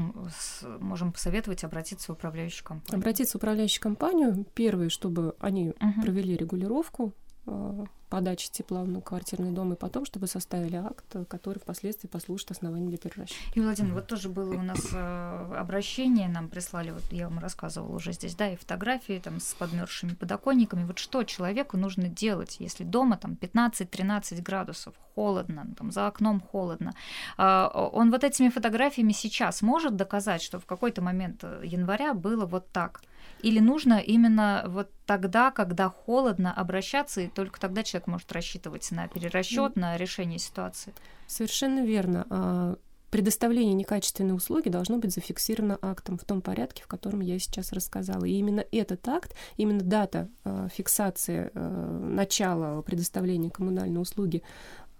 можем 0.79 1.11
посоветовать 1.13 1.63
обратиться 1.63 2.11
в 2.11 2.15
управляющую 2.15 2.65
компанию. 2.65 2.99
Обратиться 2.99 3.33
в 3.33 3.35
управляющую 3.35 3.81
компанию. 3.81 4.43
Первое, 4.55 4.89
чтобы 4.89 5.35
они 5.39 5.69
угу. 5.69 6.01
провели 6.01 6.35
регулировку 6.35 7.13
а, 7.45 7.85
подачи 8.15 8.49
тепла 8.49 8.83
в 8.83 9.01
квартирный 9.01 9.51
дом, 9.51 9.73
и 9.73 9.75
потом, 9.75 10.05
чтобы 10.05 10.27
составили 10.27 10.77
акт, 10.77 11.03
который 11.27 11.59
впоследствии 11.59 12.07
послужит 12.07 12.49
основанием 12.49 12.87
для 12.87 12.97
перерасчета. 12.97 13.41
И, 13.53 13.59
Владимир, 13.59 13.93
вот 13.93 14.07
тоже 14.07 14.29
было 14.29 14.53
у 14.53 14.61
нас 14.61 14.79
э, 14.93 15.55
обращение, 15.57 16.29
нам 16.29 16.47
прислали, 16.47 16.91
вот 16.91 17.03
я 17.11 17.27
вам 17.27 17.39
рассказывала 17.39 17.93
уже 17.93 18.13
здесь, 18.13 18.33
да, 18.33 18.47
и 18.47 18.55
фотографии 18.55 19.19
там 19.21 19.41
с 19.41 19.53
подмерзшими 19.55 20.13
подоконниками. 20.13 20.85
Вот 20.85 20.97
что 20.97 21.23
человеку 21.23 21.75
нужно 21.75 22.07
делать, 22.07 22.55
если 22.59 22.85
дома 22.85 23.17
там 23.17 23.33
15-13 23.33 24.41
градусов, 24.41 24.93
холодно, 25.13 25.67
там 25.77 25.91
за 25.91 26.07
окном 26.07 26.39
холодно. 26.39 26.93
Э, 27.37 27.67
он 27.73 28.11
вот 28.11 28.23
этими 28.23 28.47
фотографиями 28.47 29.11
сейчас 29.11 29.61
может 29.61 29.97
доказать, 29.97 30.41
что 30.41 30.61
в 30.61 30.65
какой-то 30.65 31.01
момент 31.01 31.43
э, 31.43 31.63
января 31.65 32.13
было 32.13 32.45
вот 32.45 32.71
так? 32.71 33.01
Или 33.41 33.59
нужно 33.59 33.99
именно 33.99 34.63
вот 34.67 34.89
тогда, 35.05 35.51
когда 35.51 35.89
холодно, 35.89 36.53
обращаться, 36.53 37.21
и 37.21 37.27
только 37.27 37.59
тогда 37.59 37.83
человек 37.83 38.04
может 38.07 38.31
рассчитывать 38.31 38.89
на 38.91 39.07
перерасчет, 39.07 39.75
на 39.75 39.97
решение 39.97 40.39
ситуации? 40.39 40.93
Совершенно 41.27 41.85
верно. 41.85 42.25
А, 42.29 42.75
предоставление 43.11 43.73
некачественной 43.73 44.35
услуги 44.35 44.69
должно 44.69 44.97
быть 44.97 45.13
зафиксировано 45.13 45.79
актом 45.81 46.17
в 46.17 46.25
том 46.25 46.41
порядке, 46.41 46.83
в 46.83 46.87
котором 46.87 47.21
я 47.21 47.39
сейчас 47.39 47.71
рассказала. 47.71 48.25
И 48.25 48.33
именно 48.33 48.65
этот 48.71 49.07
акт, 49.07 49.35
именно 49.57 49.81
дата 49.81 50.27
э, 50.43 50.67
фиксации 50.73 51.49
э, 51.53 51.99
начала 52.01 52.81
предоставления 52.81 53.49
коммунальной 53.49 54.01
услуги 54.01 54.43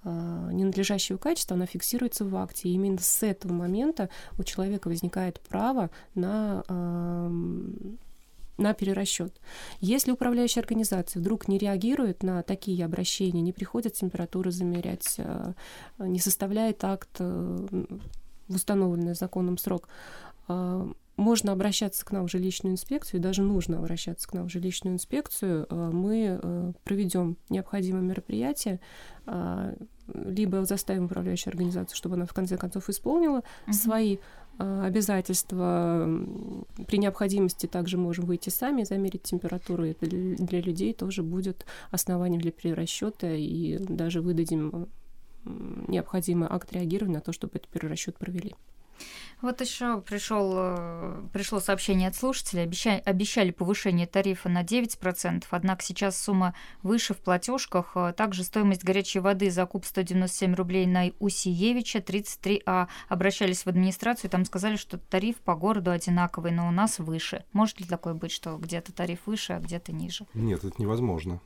ненадлежащего 0.06 1.18
качества, 1.18 1.56
она 1.56 1.66
фиксируется 1.66 2.26
в 2.26 2.36
акте. 2.36 2.70
И 2.70 2.74
именно 2.74 3.00
с 3.00 3.24
этого 3.24 3.54
момента 3.54 4.12
у 4.38 4.44
человека 4.44 4.88
возникает 4.88 5.40
право 5.40 5.90
на 6.14 6.64
на 8.58 8.74
перерасчет. 8.74 9.40
Если 9.80 10.12
управляющая 10.12 10.62
организация 10.62 11.20
вдруг 11.20 11.48
не 11.48 11.58
реагирует 11.58 12.24
на 12.24 12.42
такие 12.44 12.84
обращения, 12.86 13.42
не 13.42 13.54
приходит 13.54 13.94
температуру 13.94 14.52
замерять, 14.52 15.16
э, 15.18 15.54
не 16.00 16.20
составляет 16.20 16.84
акт 16.84 17.10
э, 17.20 17.68
в 18.48 18.56
установленный 18.56 19.16
законом 19.16 19.58
срок, 19.58 19.90
э, 20.48 20.92
можно 21.18 21.54
обращаться 21.54 22.06
к 22.06 22.12
нам 22.12 22.28
в 22.28 22.32
жилищную 22.32 22.74
инспекцию, 22.74 23.20
и 23.20 23.24
даже 23.24 23.42
нужно 23.42 23.78
обращаться 23.78 24.28
к 24.28 24.34
нам 24.34 24.50
в 24.50 24.52
жилищную 24.52 24.96
инспекцию. 24.96 25.66
Мы 25.70 26.74
проведем 26.84 27.38
необходимые 27.48 28.04
мероприятия, 28.04 28.82
либо 30.14 30.66
заставим 30.66 31.06
управляющую 31.06 31.52
организацию, 31.52 31.96
чтобы 31.96 32.16
она 32.16 32.26
в 32.26 32.34
конце 32.34 32.58
концов 32.58 32.90
исполнила 32.90 33.44
uh-huh. 33.66 33.72
свои 33.72 34.18
обязательства. 34.58 36.08
При 36.88 36.98
необходимости 36.98 37.66
также 37.66 37.98
можем 37.98 38.26
выйти 38.26 38.50
сами, 38.50 38.84
замерить 38.84 39.24
температуру. 39.24 39.86
Это 39.86 40.06
для 40.08 40.62
людей 40.62 40.94
тоже 40.94 41.24
будет 41.24 41.66
основанием 41.92 42.42
для 42.42 42.52
перерасчета, 42.52 43.34
и 43.34 43.78
даже 43.80 44.22
выдадим 44.22 44.88
необходимый 45.88 46.48
акт 46.50 46.72
реагирования 46.74 47.16
на 47.16 47.22
то, 47.22 47.32
чтобы 47.32 47.54
этот 47.56 47.70
перерасчет 47.70 48.18
провели. 48.18 48.56
Вот 49.42 49.62
еще 49.62 50.02
пришел, 50.02 50.54
э, 50.56 51.24
пришло 51.32 51.60
сообщение 51.60 52.08
от 52.08 52.16
слушателей. 52.16 52.64
Обещали, 52.64 53.02
обещали 53.06 53.52
повышение 53.52 54.08
тарифа 54.08 54.50
на 54.50 54.64
9%, 54.64 55.46
однако 55.52 55.84
сейчас 55.84 56.20
сумма 56.20 56.56
выше 56.84 57.14
в 57.14 57.18
платежках. 57.18 57.92
Э, 57.96 58.14
также 58.16 58.44
стоимость 58.44 58.84
горячей 58.84 59.20
воды 59.20 59.52
за 59.52 59.66
куб 59.66 59.86
197 59.86 60.56
рублей 60.56 60.86
на 60.86 61.12
Усиевича 61.20 62.00
33А. 62.00 62.88
Обращались 63.10 63.66
в 63.66 63.68
администрацию, 63.68 64.32
там 64.32 64.46
сказали, 64.46 64.78
что 64.78 64.98
тариф 64.98 65.38
по 65.38 65.56
городу 65.56 65.92
одинаковый, 65.92 66.52
но 66.52 66.68
у 66.68 66.72
нас 66.72 67.00
выше. 67.00 67.44
Может 67.54 67.80
ли 67.80 67.86
такое 67.86 68.14
быть, 68.14 68.32
что 68.32 68.58
где-то 68.58 68.94
тариф 68.94 69.20
выше, 69.25 69.54
а 69.54 69.60
где-то 69.60 69.92
ниже? 69.92 70.25
Нет, 70.34 70.64
это 70.64 70.82
невозможно. 70.82 71.40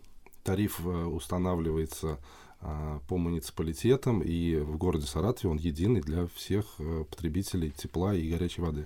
Тариф 0.43 0.79
э, 0.85 0.89
устанавливается 0.89 2.19
по 2.61 3.17
муниципалитетам, 3.17 4.21
и 4.21 4.57
в 4.57 4.77
городе 4.77 5.07
Саратове 5.07 5.49
он 5.49 5.57
единый 5.57 6.01
для 6.01 6.27
всех 6.27 6.65
э, 6.79 7.05
потребителей 7.09 7.71
тепла 7.71 8.13
и 8.13 8.29
горячей 8.29 8.61
воды. 8.61 8.85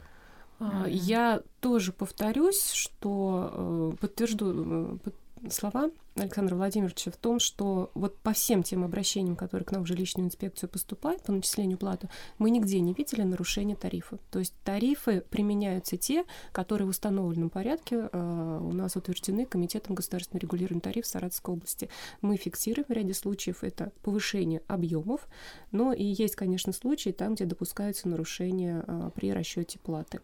А, 0.59 0.85
я 0.87 1.41
тоже 1.59 1.91
повторюсь, 1.91 2.71
что 2.71 3.51
э, 3.51 3.97
подтвержду, 3.99 4.99
э, 5.03 5.09
слова 5.49 5.89
Александра 6.15 6.55
Владимировича 6.55 7.11
в 7.11 7.17
том, 7.17 7.39
что 7.39 7.89
вот 7.95 8.17
по 8.19 8.33
всем 8.33 8.63
тем 8.63 8.83
обращениям, 8.83 9.35
которые 9.35 9.65
к 9.65 9.71
нам 9.71 9.83
в 9.83 9.87
жилищную 9.87 10.27
инспекцию 10.27 10.69
поступают 10.69 11.23
по 11.23 11.31
начислению 11.31 11.77
платы, 11.77 12.09
мы 12.37 12.49
нигде 12.49 12.79
не 12.79 12.93
видели 12.93 13.23
нарушения 13.23 13.75
тарифа. 13.75 14.19
То 14.31 14.39
есть 14.39 14.53
тарифы 14.63 15.21
применяются 15.21 15.97
те, 15.97 16.25
которые 16.51 16.85
в 16.85 16.91
установленном 16.91 17.49
порядке 17.49 18.09
э, 18.11 18.59
у 18.61 18.71
нас 18.71 18.95
утверждены 18.95 19.45
Комитетом 19.45 19.95
государственного 19.95 20.41
регулирования 20.41 20.81
тарифов 20.81 21.09
Саратовской 21.09 21.55
области. 21.55 21.89
Мы 22.21 22.37
фиксируем 22.37 22.85
в 22.87 22.91
ряде 22.91 23.13
случаев 23.13 23.63
это 23.63 23.91
повышение 24.03 24.61
объемов, 24.67 25.27
но 25.71 25.93
и 25.93 26.03
есть, 26.03 26.35
конечно, 26.35 26.73
случаи 26.73 27.09
там, 27.09 27.35
где 27.35 27.45
допускаются 27.45 28.07
нарушения 28.07 28.83
э, 28.85 29.09
при 29.15 29.31
расчете 29.31 29.79
платы. 29.79 30.21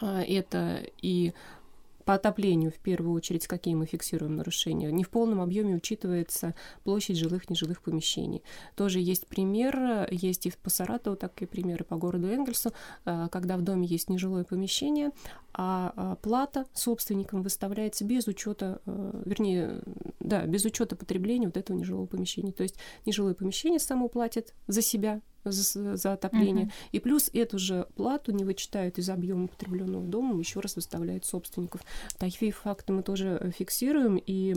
А, 0.00 0.22
это 0.22 0.82
и 1.02 1.32
по 2.04 2.14
отоплению, 2.14 2.70
в 2.70 2.78
первую 2.78 3.14
очередь, 3.14 3.46
какие 3.46 3.74
мы 3.74 3.86
фиксируем 3.86 4.36
нарушения. 4.36 4.90
Не 4.92 5.04
в 5.04 5.10
полном 5.10 5.40
объеме 5.40 5.76
учитывается 5.76 6.54
площадь 6.82 7.16
жилых, 7.16 7.50
нежилых 7.50 7.82
помещений. 7.82 8.42
Тоже 8.76 9.00
есть 9.00 9.26
пример, 9.26 10.08
есть 10.10 10.46
и 10.46 10.52
по 10.62 10.70
Саратову 10.70 11.16
такие 11.16 11.46
примеры, 11.46 11.84
по 11.84 11.96
городу 11.96 12.28
Энгельсу, 12.28 12.72
э, 13.04 13.28
когда 13.30 13.56
в 13.56 13.62
доме 13.62 13.86
есть 13.86 14.10
нежилое 14.10 14.44
помещение, 14.44 15.10
а, 15.52 15.92
а 15.96 16.16
плата 16.16 16.66
собственникам 16.72 17.42
выставляется 17.42 18.04
без 18.04 18.26
учета, 18.26 18.80
э, 18.86 19.22
вернее, 19.24 19.82
да, 20.20 20.46
без 20.46 20.64
учета 20.64 20.96
потребления 20.96 21.46
вот 21.46 21.56
этого 21.56 21.76
нежилого 21.76 22.06
помещения. 22.06 22.52
То 22.52 22.62
есть 22.62 22.76
нежилое 23.06 23.34
помещение 23.34 23.78
само 23.78 24.08
платит 24.08 24.54
за 24.66 24.82
себя, 24.82 25.20
за, 25.44 25.96
за 25.96 26.12
отопление. 26.12 26.66
Uh-huh. 26.66 26.88
И 26.92 27.00
плюс 27.00 27.30
эту 27.32 27.58
же 27.58 27.86
плату 27.96 28.32
не 28.32 28.44
вычитают 28.44 28.98
из 28.98 29.08
объема 29.10 29.48
потребленного 29.48 30.06
дома, 30.06 30.38
еще 30.38 30.60
раз 30.60 30.76
выставляют 30.76 31.24
собственников. 31.24 31.82
Такие 32.18 32.52
факты 32.52 32.92
мы 32.92 33.02
тоже 33.02 33.38
э, 33.40 33.50
фиксируем, 33.50 34.20
и 34.24 34.56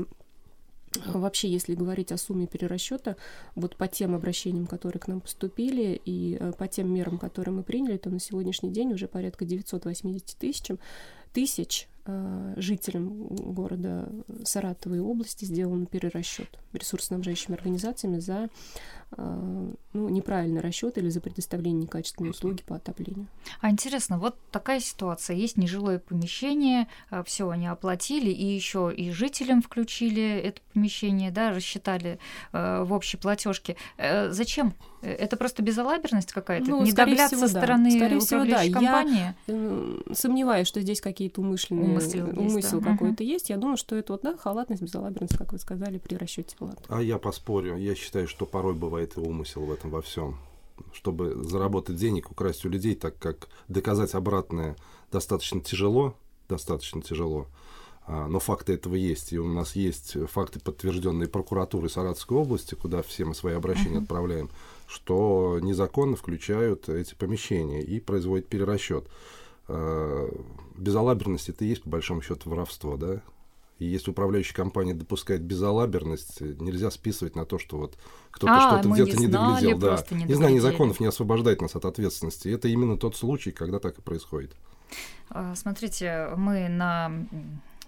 Вообще, 1.05 1.49
если 1.49 1.75
говорить 1.75 2.11
о 2.11 2.17
сумме 2.17 2.47
перерасчета, 2.47 3.17
вот 3.55 3.75
по 3.75 3.87
тем 3.87 4.15
обращениям, 4.15 4.67
которые 4.67 4.99
к 4.99 5.07
нам 5.07 5.21
поступили, 5.21 5.99
и 6.03 6.37
э, 6.39 6.53
по 6.57 6.67
тем 6.67 6.93
мерам, 6.93 7.17
которые 7.17 7.53
мы 7.53 7.63
приняли, 7.63 7.97
то 7.97 8.09
на 8.09 8.19
сегодняшний 8.19 8.71
день 8.71 8.93
уже 8.93 9.07
порядка 9.07 9.45
980 9.45 10.37
тысяч, 10.37 10.71
тысяч 11.33 11.87
э, 12.05 12.53
жителям 12.55 13.27
города 13.27 14.09
Саратова 14.43 14.95
и 14.95 14.99
области 14.99 15.45
сделан 15.45 15.85
перерасчет 15.87 16.57
ресурсоснабжающими 16.73 17.55
организациями 17.55 18.19
за 18.19 18.47
э, 19.06 19.06
ну, 19.15 20.09
неправильный 20.09 20.61
расчет 20.61 20.97
или 20.97 21.09
за 21.09 21.21
предоставление 21.21 21.83
некачественной 21.83 22.31
услуги 22.31 22.61
по 22.65 22.75
отоплению. 22.75 23.27
А 23.61 23.69
интересно, 23.69 24.19
вот 24.19 24.35
такая 24.51 24.79
ситуация. 24.79 25.35
Есть 25.35 25.57
нежилое 25.57 25.99
помещение, 25.99 26.87
э, 27.09 27.23
все 27.25 27.49
они 27.49 27.67
оплатили, 27.67 28.29
и 28.29 28.45
еще 28.45 28.93
и 28.93 29.11
жителям 29.11 29.61
включили 29.61 30.23
это 30.23 30.61
помещение, 30.73 31.31
да, 31.31 31.51
рассчитали 31.51 32.19
в 32.51 32.87
общей 32.91 33.17
платежке. 33.17 33.77
Зачем? 33.97 34.73
Это 35.01 35.37
просто 35.37 35.61
безалаберность 35.61 36.31
какая-то? 36.31 36.69
Ну, 36.69 36.83
Недогляд 36.83 37.31
всего, 37.31 37.41
со 37.41 37.47
стороны 37.47 37.91
да. 37.91 37.97
скорее 37.97 38.19
всего, 38.19 38.45
да. 38.45 38.71
компании? 38.71 39.35
Я 39.47 40.13
сомневаюсь, 40.13 40.67
что 40.67 40.81
здесь 40.81 41.01
какие-то 41.01 41.41
умышленные 41.41 41.89
умысел, 41.89 42.27
умысел 42.35 42.81
да. 42.81 42.91
какой-то 42.91 43.23
угу. 43.23 43.31
есть. 43.31 43.49
Я 43.49 43.57
думаю, 43.57 43.77
что 43.77 43.95
это 43.95 44.13
вот, 44.13 44.21
да, 44.23 44.35
халатность, 44.37 44.81
безалаберность, 44.81 45.37
как 45.37 45.53
вы 45.53 45.59
сказали, 45.59 45.97
при 45.97 46.15
расчете 46.15 46.55
платы. 46.55 46.83
А 46.89 47.01
я 47.01 47.17
поспорю. 47.17 47.77
Я 47.77 47.95
считаю, 47.95 48.27
что 48.27 48.45
порой 48.45 48.73
бывает 48.73 48.96
и 49.03 49.19
умысел 49.19 49.65
в 49.65 49.71
этом 49.71 49.89
во 49.91 50.01
всем. 50.01 50.37
Чтобы 50.93 51.43
заработать 51.43 51.95
денег, 51.95 52.31
украсть 52.31 52.65
у 52.65 52.69
людей, 52.69 52.95
так 52.95 53.17
как 53.17 53.47
доказать 53.67 54.13
обратное 54.13 54.75
достаточно 55.11 55.61
тяжело, 55.61 56.15
достаточно 56.47 57.01
тяжело. 57.01 57.47
А, 58.07 58.27
но 58.27 58.39
факты 58.39 58.73
этого 58.73 58.95
есть. 58.95 59.33
И 59.33 59.39
у 59.39 59.47
нас 59.47 59.75
есть 59.75 60.15
факты, 60.29 60.59
подтвержденные 60.59 61.27
прокуратурой 61.27 61.89
Саратовской 61.89 62.37
области, 62.37 62.75
куда 62.75 63.01
все 63.01 63.25
мы 63.25 63.35
свои 63.35 63.53
обращения 63.53 63.97
uh-huh. 63.97 64.03
отправляем, 64.03 64.49
что 64.87 65.59
незаконно 65.61 66.15
включают 66.15 66.87
эти 66.89 67.15
помещения 67.15 67.81
и 67.81 67.99
производят 67.99 68.47
перерасчет. 68.47 69.07
А, 69.67 70.29
безалаберность 70.77 71.49
это 71.49 71.65
и 71.65 71.67
есть, 71.67 71.83
по 71.83 71.89
большому 71.89 72.21
счету, 72.21 72.49
воровство, 72.49 72.95
да? 72.95 73.21
И 73.79 73.85
если 73.85 74.11
управляющая 74.11 74.55
компания 74.55 74.93
допускает 74.93 75.41
безалаберность, 75.41 76.41
нельзя 76.41 76.89
списывать 76.89 77.35
на 77.35 77.45
то, 77.45 77.59
что 77.59 77.77
вот 77.77 77.97
кто-то 78.31 78.55
а, 78.55 78.79
что-то 78.79 78.89
где-то 78.89 79.17
не, 79.17 79.27
доглядел. 79.27 79.77
Да. 79.77 80.03
Не 80.11 80.25
Незнание 80.25 80.61
законов 80.61 80.99
не 80.99 81.05
освобождает 81.05 81.61
нас 81.61 81.75
от 81.75 81.85
ответственности. 81.85 82.49
Это 82.49 82.67
именно 82.67 82.97
тот 82.97 83.15
случай, 83.15 83.51
когда 83.51 83.79
так 83.79 83.99
и 83.99 84.01
происходит. 84.01 84.55
А, 85.29 85.55
смотрите, 85.55 86.29
мы 86.35 86.69
на 86.69 87.11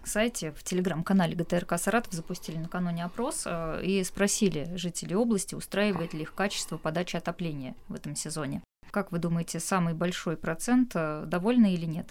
сайте, 0.03 0.51
в 0.51 0.63
телеграм-канале 0.63 1.36
ГТРК 1.36 1.77
Саратов 1.77 2.13
запустили 2.13 2.58
накануне 2.58 3.05
опрос 3.05 3.43
э, 3.46 3.81
и 3.84 4.03
спросили 4.03 4.69
жителей 4.75 5.15
области, 5.15 5.55
устраивает 5.55 6.13
ли 6.13 6.22
их 6.22 6.34
качество 6.34 6.77
подачи 6.77 7.15
отопления 7.15 7.75
в 7.88 7.96
этом 7.96 8.15
сезоне. 8.15 8.62
Как 8.91 9.12
вы 9.12 9.19
думаете, 9.19 9.60
самый 9.60 9.93
большой 9.93 10.36
процент 10.36 10.91
э, 10.96 11.25
довольны 11.25 11.74
или 11.74 11.86
нет? 11.86 12.10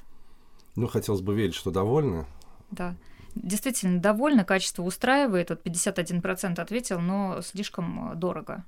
Ну, 0.77 0.87
хотелось 0.87 1.23
бы 1.23 1.35
верить, 1.35 1.55
что 1.55 1.71
довольны. 1.71 2.27
Да. 2.71 2.95
Действительно 3.43 4.01
довольны, 4.01 4.45
качество 4.45 4.83
устраивает. 4.83 5.51
Вот 5.51 5.65
51% 5.65 6.61
ответил, 6.61 7.01
но 7.01 7.41
слишком 7.43 8.13
э, 8.13 8.15
дорого. 8.15 8.65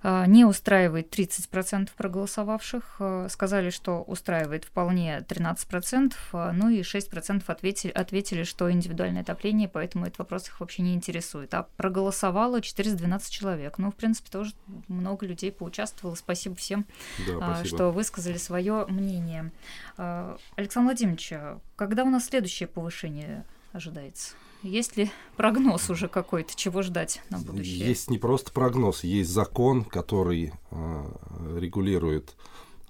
А, 0.00 0.26
не 0.26 0.44
устраивает 0.44 1.16
30% 1.16 1.90
проголосовавших, 1.96 2.96
а, 3.00 3.26
сказали, 3.28 3.70
что 3.70 4.02
устраивает 4.02 4.64
вполне 4.64 5.24
13%, 5.28 6.14
а, 6.32 6.52
ну 6.52 6.68
и 6.68 6.82
6% 6.82 7.42
ответили, 7.48 7.90
ответили, 7.90 8.44
что 8.44 8.70
индивидуальное 8.70 9.22
отопление, 9.22 9.68
поэтому 9.68 10.06
этот 10.06 10.20
вопрос 10.20 10.46
их 10.46 10.60
вообще 10.60 10.82
не 10.82 10.94
интересует. 10.94 11.52
А 11.54 11.64
проголосовало 11.76 12.60
412 12.60 13.32
человек. 13.32 13.78
Ну, 13.78 13.90
в 13.90 13.96
принципе, 13.96 14.30
тоже 14.30 14.52
много 14.86 15.26
людей 15.26 15.50
поучаствовало. 15.50 16.14
Спасибо 16.14 16.54
всем, 16.54 16.86
да, 17.26 17.56
спасибо. 17.56 17.76
что 17.76 17.90
высказали 17.90 18.36
свое 18.36 18.86
мнение. 18.86 19.50
Александр 19.96 20.90
Владимирович, 20.90 21.32
когда 21.74 22.04
у 22.04 22.10
нас 22.10 22.26
следующее 22.26 22.68
повышение 22.68 23.44
ожидается? 23.72 24.34
Есть 24.62 24.96
ли 24.96 25.10
прогноз 25.36 25.88
уже 25.88 26.08
какой-то, 26.08 26.54
чего 26.56 26.82
ждать 26.82 27.22
на 27.30 27.38
будущее? 27.38 27.88
Есть 27.88 28.10
не 28.10 28.18
просто 28.18 28.50
прогноз, 28.50 29.04
есть 29.04 29.30
закон, 29.30 29.84
который 29.84 30.52
э, 30.70 31.58
регулирует 31.58 32.34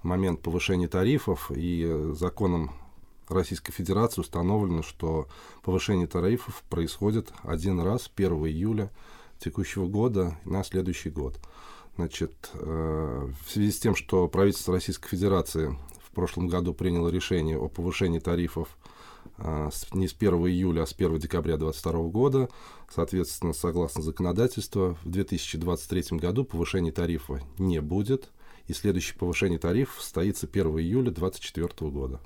момент 0.01 0.41
повышения 0.41 0.87
тарифов, 0.87 1.51
и 1.51 1.85
э, 1.87 2.13
законом 2.17 2.71
Российской 3.27 3.71
Федерации 3.71 4.21
установлено, 4.21 4.81
что 4.81 5.27
повышение 5.61 6.07
тарифов 6.07 6.63
происходит 6.69 7.31
один 7.43 7.79
раз 7.79 8.09
1 8.15 8.31
июля 8.47 8.91
текущего 9.37 9.87
года 9.87 10.37
на 10.45 10.63
следующий 10.63 11.11
год. 11.11 11.39
Значит, 11.95 12.49
э, 12.53 13.29
в 13.45 13.51
связи 13.51 13.71
с 13.71 13.79
тем, 13.79 13.95
что 13.95 14.27
правительство 14.27 14.73
Российской 14.73 15.09
Федерации 15.09 15.77
в 16.01 16.11
прошлом 16.11 16.47
году 16.47 16.73
приняло 16.73 17.09
решение 17.09 17.57
о 17.57 17.67
повышении 17.67 18.19
тарифов 18.19 18.77
не 19.93 20.07
с 20.07 20.13
1 20.13 20.33
июля, 20.47 20.83
а 20.83 20.85
с 20.85 20.93
1 20.93 21.19
декабря 21.19 21.57
2022 21.57 22.09
года. 22.09 22.49
Соответственно, 22.89 23.53
согласно 23.53 24.01
законодательству, 24.01 24.97
в 25.03 25.09
2023 25.09 26.17
году 26.17 26.43
повышения 26.43 26.91
тарифа 26.91 27.41
не 27.57 27.81
будет, 27.81 28.31
и 28.67 28.73
следующее 28.73 29.17
повышение 29.17 29.59
тарифов 29.59 30.01
состоится 30.01 30.47
1 30.47 30.67
июля 30.79 31.11
2024 31.11 31.91
года. 31.91 32.19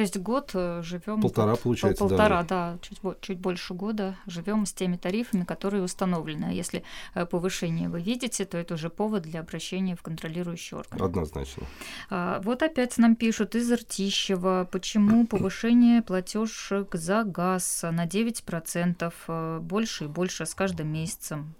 То 0.00 0.02
есть 0.02 0.16
год 0.16 0.52
э, 0.54 0.80
живем. 0.82 1.20
Полтора, 1.20 1.56
получается, 1.56 2.04
Полтора, 2.04 2.42
да, 2.42 2.72
да 2.72 2.78
чуть, 2.80 3.00
чуть 3.20 3.38
больше 3.38 3.74
года 3.74 4.16
живем 4.24 4.64
с 4.64 4.72
теми 4.72 4.96
тарифами, 4.96 5.44
которые 5.44 5.82
установлены. 5.82 6.46
А 6.46 6.52
если 6.52 6.84
э, 7.12 7.26
повышение 7.26 7.90
вы 7.90 8.00
видите, 8.00 8.46
то 8.46 8.56
это 8.56 8.72
уже 8.72 8.88
повод 8.88 9.24
для 9.24 9.40
обращения 9.40 9.94
в 9.96 10.00
контролирующий 10.00 10.78
орган. 10.78 11.02
Однозначно. 11.02 11.64
А, 12.08 12.40
вот 12.42 12.62
опять 12.62 12.96
нам 12.96 13.14
пишут 13.14 13.54
из 13.54 13.70
Ртищева, 13.70 14.66
почему 14.72 15.26
повышение 15.26 16.00
платежек 16.00 16.94
за 16.94 17.22
газ 17.24 17.82
на 17.82 18.06
9% 18.06 19.12
э, 19.28 19.58
больше 19.60 20.04
и 20.04 20.06
больше 20.06 20.46
с 20.46 20.54
каждым 20.54 20.88
месяцем. 20.88 21.54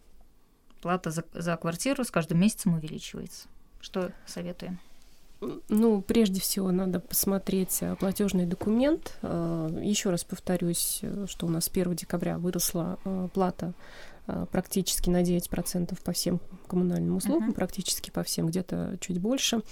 Плата 0.80 1.10
за, 1.10 1.24
за 1.34 1.58
квартиру 1.58 2.04
с 2.04 2.10
каждым 2.10 2.40
месяцем 2.40 2.72
увеличивается. 2.72 3.48
Что 3.82 4.12
советуем? 4.24 4.78
Ну, 5.40 6.02
прежде 6.02 6.40
всего, 6.40 6.70
надо 6.70 7.00
посмотреть 7.00 7.78
э, 7.80 7.96
платежный 7.96 8.44
документ. 8.44 9.18
Э, 9.22 9.70
Еще 9.82 10.10
раз 10.10 10.22
повторюсь, 10.22 11.00
э, 11.02 11.24
что 11.28 11.46
у 11.46 11.48
нас 11.48 11.70
1 11.72 11.94
декабря 11.96 12.38
выросла 12.38 12.98
плата 13.32 13.74
практически 14.52 15.10
на 15.10 15.22
9% 15.22 15.98
по 16.04 16.12
всем 16.12 16.40
коммунальным 16.68 17.16
услугам, 17.16 17.50
uh-huh. 17.50 17.54
практически 17.54 18.10
по 18.10 18.22
всем, 18.22 18.46
где-то 18.46 18.96
чуть 19.00 19.18
больше, 19.18 19.62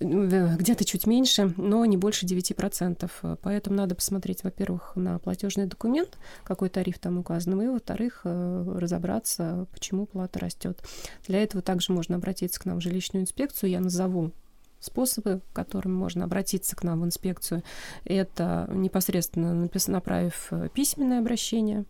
где-то 0.00 0.84
чуть 0.84 1.06
меньше, 1.06 1.54
но 1.56 1.84
не 1.84 1.96
больше 1.96 2.26
9%. 2.26 3.38
Поэтому 3.40 3.76
надо 3.76 3.94
посмотреть, 3.94 4.42
во-первых, 4.42 4.96
на 4.96 5.20
платежный 5.20 5.66
документ, 5.66 6.18
какой 6.42 6.70
тариф 6.70 6.98
там 6.98 7.18
указан, 7.18 7.60
и, 7.62 7.68
во-вторых, 7.68 8.22
разобраться, 8.24 9.68
почему 9.72 10.06
плата 10.06 10.40
растет. 10.40 10.82
Для 11.28 11.40
этого 11.40 11.62
также 11.62 11.92
можно 11.92 12.16
обратиться 12.16 12.58
к 12.58 12.64
нам 12.64 12.78
в 12.78 12.82
жилищную 12.82 13.22
инспекцию. 13.22 13.70
Я 13.70 13.78
назову 13.78 14.32
способы, 14.80 15.42
которыми 15.52 15.92
можно 15.92 16.24
обратиться 16.24 16.74
к 16.74 16.82
нам 16.82 17.02
в 17.02 17.04
инспекцию. 17.04 17.62
Это 18.04 18.68
непосредственно 18.72 19.68
направив 19.88 20.48
э, 20.50 20.68
письменное 20.72 21.20
обращение, 21.20 21.84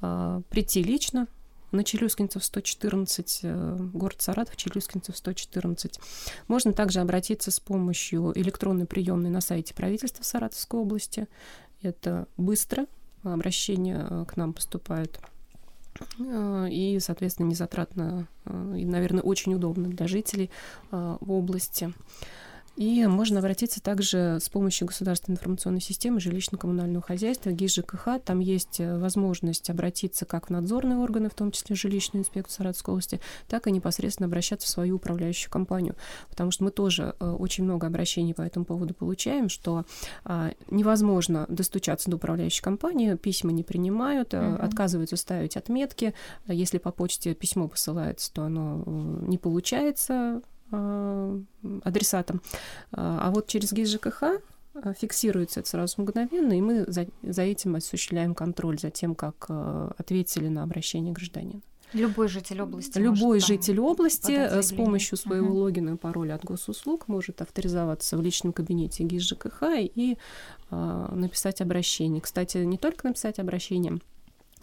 а, 0.00 0.42
прийти 0.48 0.82
лично 0.82 1.26
на 1.72 1.84
Челюскинцев 1.84 2.42
114, 2.44 3.40
э, 3.42 3.76
город 3.92 4.22
Саратов, 4.22 4.56
Челюскинцев 4.56 5.16
114. 5.16 6.00
Можно 6.46 6.72
также 6.72 7.00
обратиться 7.00 7.50
с 7.50 7.60
помощью 7.60 8.32
электронной 8.36 8.86
приемной 8.86 9.30
на 9.30 9.40
сайте 9.40 9.74
правительства 9.74 10.22
Саратовской 10.22 10.80
области. 10.80 11.28
Это 11.82 12.26
быстро, 12.36 12.86
обращения 13.22 14.06
э, 14.08 14.24
к 14.26 14.36
нам 14.36 14.52
поступают 14.52 15.20
и, 16.18 16.98
соответственно, 17.00 17.48
незатратно 17.48 18.26
и, 18.46 18.84
наверное, 18.84 19.22
очень 19.22 19.54
удобно 19.54 19.88
для 19.88 20.06
жителей 20.06 20.50
в 20.90 21.32
области. 21.32 21.92
И 22.78 23.04
можно 23.08 23.40
обратиться 23.40 23.82
также 23.82 24.38
с 24.40 24.48
помощью 24.48 24.86
государственной 24.86 25.34
информационной 25.34 25.80
системы 25.80 26.20
жилищно-коммунального 26.20 27.02
хозяйства, 27.02 27.50
ГИС 27.50 27.74
ЖКХ. 27.74 28.20
Там 28.24 28.38
есть 28.38 28.78
э, 28.78 28.96
возможность 28.96 29.68
обратиться 29.68 30.24
как 30.26 30.46
в 30.46 30.50
надзорные 30.50 30.98
органы, 30.98 31.28
в 31.28 31.34
том 31.34 31.50
числе 31.50 31.74
жилищную 31.74 32.22
инспекцию 32.22 32.54
Саратовской 32.54 32.92
области, 32.92 33.20
так 33.48 33.66
и 33.66 33.72
непосредственно 33.72 34.28
обращаться 34.28 34.68
в 34.68 34.70
свою 34.70 34.94
управляющую 34.94 35.50
компанию. 35.50 35.96
Потому 36.30 36.52
что 36.52 36.62
мы 36.62 36.70
тоже 36.70 37.16
э, 37.18 37.28
очень 37.28 37.64
много 37.64 37.88
обращений 37.88 38.32
по 38.32 38.42
этому 38.42 38.64
поводу 38.64 38.94
получаем, 38.94 39.48
что 39.48 39.84
а, 40.24 40.52
невозможно 40.70 41.46
достучаться 41.48 42.08
до 42.08 42.16
управляющей 42.16 42.62
компании, 42.62 43.16
письма 43.16 43.50
не 43.50 43.64
принимают, 43.64 44.34
uh-huh. 44.34 44.56
отказываются 44.56 45.16
ставить 45.16 45.56
отметки. 45.56 46.14
Если 46.46 46.78
по 46.78 46.92
почте 46.92 47.34
письмо 47.34 47.66
посылается, 47.66 48.32
то 48.32 48.44
оно 48.44 48.84
не 49.26 49.36
получается 49.36 50.42
Э, 50.70 51.40
адресатам. 51.82 52.42
А, 52.92 53.28
а 53.28 53.30
вот 53.30 53.46
через 53.46 53.72
ГИС 53.72 53.90
ЖКХ 53.90 54.22
э, 54.74 54.92
фиксируется 54.98 55.60
это 55.60 55.68
сразу 55.68 56.02
мгновенно, 56.02 56.52
и 56.52 56.60
мы 56.60 56.84
за, 56.86 57.06
за 57.22 57.42
этим 57.42 57.76
осуществляем 57.76 58.34
контроль, 58.34 58.78
за 58.78 58.90
тем, 58.90 59.14
как 59.14 59.46
э, 59.48 59.90
ответили 59.96 60.48
на 60.48 60.62
обращение 60.62 61.12
гражданина. 61.14 61.62
Любой 61.94 62.28
житель 62.28 62.60
области. 62.60 62.98
Любой 62.98 63.40
житель 63.40 63.80
области 63.80 64.60
с 64.60 64.74
помощью 64.74 65.16
своего 65.16 65.48
uh-huh. 65.48 65.62
логина 65.62 65.90
и 65.94 65.96
пароля 65.96 66.34
от 66.34 66.44
госуслуг 66.44 67.08
может 67.08 67.40
авторизоваться 67.40 68.18
в 68.18 68.20
личном 68.20 68.52
кабинете 68.52 69.04
ГИС 69.04 69.22
ЖКХ 69.22 69.62
и 69.78 70.18
э, 70.70 71.08
написать 71.12 71.62
обращение. 71.62 72.20
Кстати, 72.20 72.58
не 72.58 72.76
только 72.76 73.06
написать 73.06 73.38
обращение, 73.38 74.00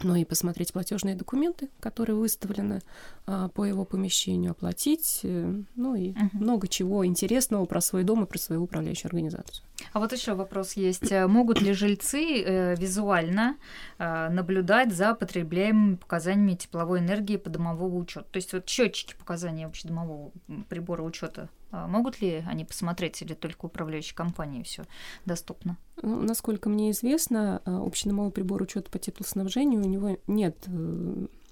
но 0.02 0.16
и 0.16 0.24
посмотреть 0.24 0.72
платежные 0.72 1.14
документы, 1.14 1.68
которые 1.80 2.16
выставлены 2.16 2.80
а, 3.26 3.48
по 3.48 3.64
его 3.64 3.84
помещению, 3.84 4.52
оплатить, 4.52 5.20
э, 5.22 5.62
ну 5.74 5.94
и 5.94 6.10
угу. 6.10 6.30
много 6.32 6.68
чего 6.68 7.06
интересного 7.06 7.64
про 7.64 7.80
свой 7.80 8.04
дом 8.04 8.24
и 8.24 8.26
про 8.26 8.38
свою 8.38 8.64
управляющую 8.64 9.08
организацию. 9.08 9.64
А 9.92 10.00
вот 10.00 10.12
еще 10.12 10.34
вопрос 10.34 10.74
есть. 10.74 11.10
Э, 11.12 11.26
могут 11.26 11.60
ли 11.60 11.72
жильцы 11.72 12.42
э, 12.42 12.74
визуально 12.76 13.56
э, 13.98 14.28
наблюдать 14.28 14.92
за 14.92 15.14
потребляемыми 15.14 15.96
показаниями 15.96 16.54
тепловой 16.54 17.00
энергии 17.00 17.36
по 17.36 17.50
домовому 17.50 17.98
учету? 17.98 18.26
То 18.30 18.36
есть 18.36 18.52
вот 18.52 18.68
счетчики 18.68 19.14
показания 19.14 19.66
общедомового 19.66 20.32
прибора 20.68 21.02
учета 21.02 21.48
э, 21.72 21.86
могут 21.86 22.20
ли 22.20 22.44
они 22.46 22.64
посмотреть 22.64 23.22
или 23.22 23.34
только 23.34 23.66
управляющей 23.66 24.14
компании 24.14 24.62
все 24.62 24.84
доступно? 25.24 25.76
Ну, 26.02 26.22
насколько 26.22 26.68
мне 26.68 26.90
известно, 26.90 27.62
э, 27.64 27.70
общедомовой 27.74 28.30
прибор 28.30 28.62
учета 28.62 28.90
по 28.90 28.98
теплоснабжению 28.98 29.82
у 29.82 29.88
него 29.88 30.18
нет 30.26 30.56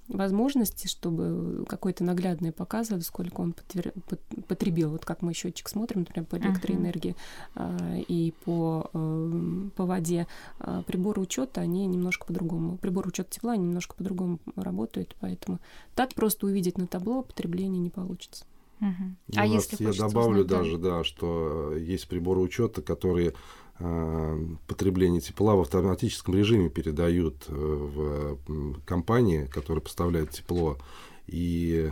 возможности, 0.09 0.87
чтобы 0.87 1.64
какой-то 1.69 2.05
наглядный 2.05 2.53
показывать, 2.53 3.05
сколько 3.05 3.40
он 3.40 3.53
потвер... 3.53 3.93
потребил. 4.49 4.90
Вот 4.90 5.05
как 5.05 5.23
мы 5.23 5.33
счетчик 5.35 5.69
смотрим, 5.69 6.01
например, 6.01 6.27
по 6.29 6.37
электроэнергии 6.37 7.17
uh-huh. 7.55 8.05
и 8.07 8.35
по, 8.45 8.90
э, 8.93 9.69
по 9.77 9.87
воде. 9.87 10.27
А 10.59 10.83
приборы 10.83 11.23
учета, 11.23 11.61
они 11.61 11.87
немножко 11.87 12.27
по-другому. 12.27 12.77
Приборы 12.77 13.09
учета 13.09 13.31
тепла, 13.31 13.53
они 13.53 13.64
немножко 13.64 13.95
по-другому 13.95 14.38
работают, 14.57 15.17
поэтому 15.21 15.59
так 15.95 16.14
просто 16.14 16.47
увидеть 16.47 16.79
на 16.79 16.87
табло 16.87 17.23
потребление 17.23 17.81
не 17.81 17.90
получится. 17.90 18.45
Угу. 18.81 19.37
А 19.37 19.47
если 19.47 19.83
я 19.83 19.93
добавлю 19.93 20.45
узнать, 20.45 20.59
даже, 20.59 20.79
да, 20.79 21.05
что 21.05 21.75
есть 21.77 22.09
приборы 22.09 22.40
учета, 22.40 22.83
которые 22.83 23.35
потребление 23.78 25.20
тепла 25.20 25.56
в 25.56 25.60
автоматическом 25.60 26.34
режиме 26.34 26.68
передают 26.70 27.44
э, 27.48 27.52
в 27.54 28.80
компании, 28.84 29.46
которые 29.46 29.82
поставляют 29.82 30.30
тепло, 30.30 30.78
и 31.26 31.90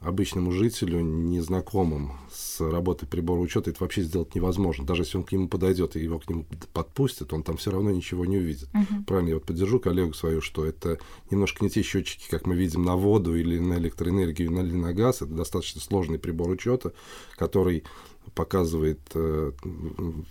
обычному 0.00 0.52
жителю, 0.52 1.00
незнакомым 1.00 2.12
с 2.30 2.60
работой 2.60 3.06
прибора 3.06 3.40
учета, 3.40 3.70
это 3.70 3.82
вообще 3.82 4.02
сделать 4.02 4.34
невозможно. 4.34 4.86
Даже 4.86 5.02
если 5.02 5.18
он 5.18 5.24
к 5.24 5.32
нему 5.32 5.48
подойдет 5.48 5.96
и 5.96 6.00
его 6.00 6.20
к 6.20 6.28
нему 6.28 6.46
подпустит, 6.72 7.32
он 7.32 7.42
там 7.42 7.56
все 7.56 7.72
равно 7.72 7.90
ничего 7.90 8.24
не 8.24 8.38
увидит. 8.38 8.68
Uh-huh. 8.72 9.04
Правильно, 9.06 9.30
я 9.30 9.34
вот 9.34 9.44
поддержу 9.44 9.80
коллегу 9.80 10.14
свою, 10.14 10.40
что 10.40 10.64
это 10.64 10.98
немножко 11.30 11.64
не 11.64 11.70
те 11.70 11.82
счетчики, 11.82 12.28
как 12.30 12.46
мы 12.46 12.54
видим 12.54 12.84
на 12.84 12.94
воду 12.94 13.36
или 13.36 13.58
на 13.58 13.74
электроэнергию 13.74 14.50
или 14.50 14.72
на 14.72 14.94
газ. 14.94 15.16
Это 15.22 15.32
достаточно 15.32 15.80
сложный 15.80 16.20
прибор 16.20 16.48
учета, 16.50 16.92
который 17.36 17.82
показывает 18.34 19.00
э, 19.14 19.52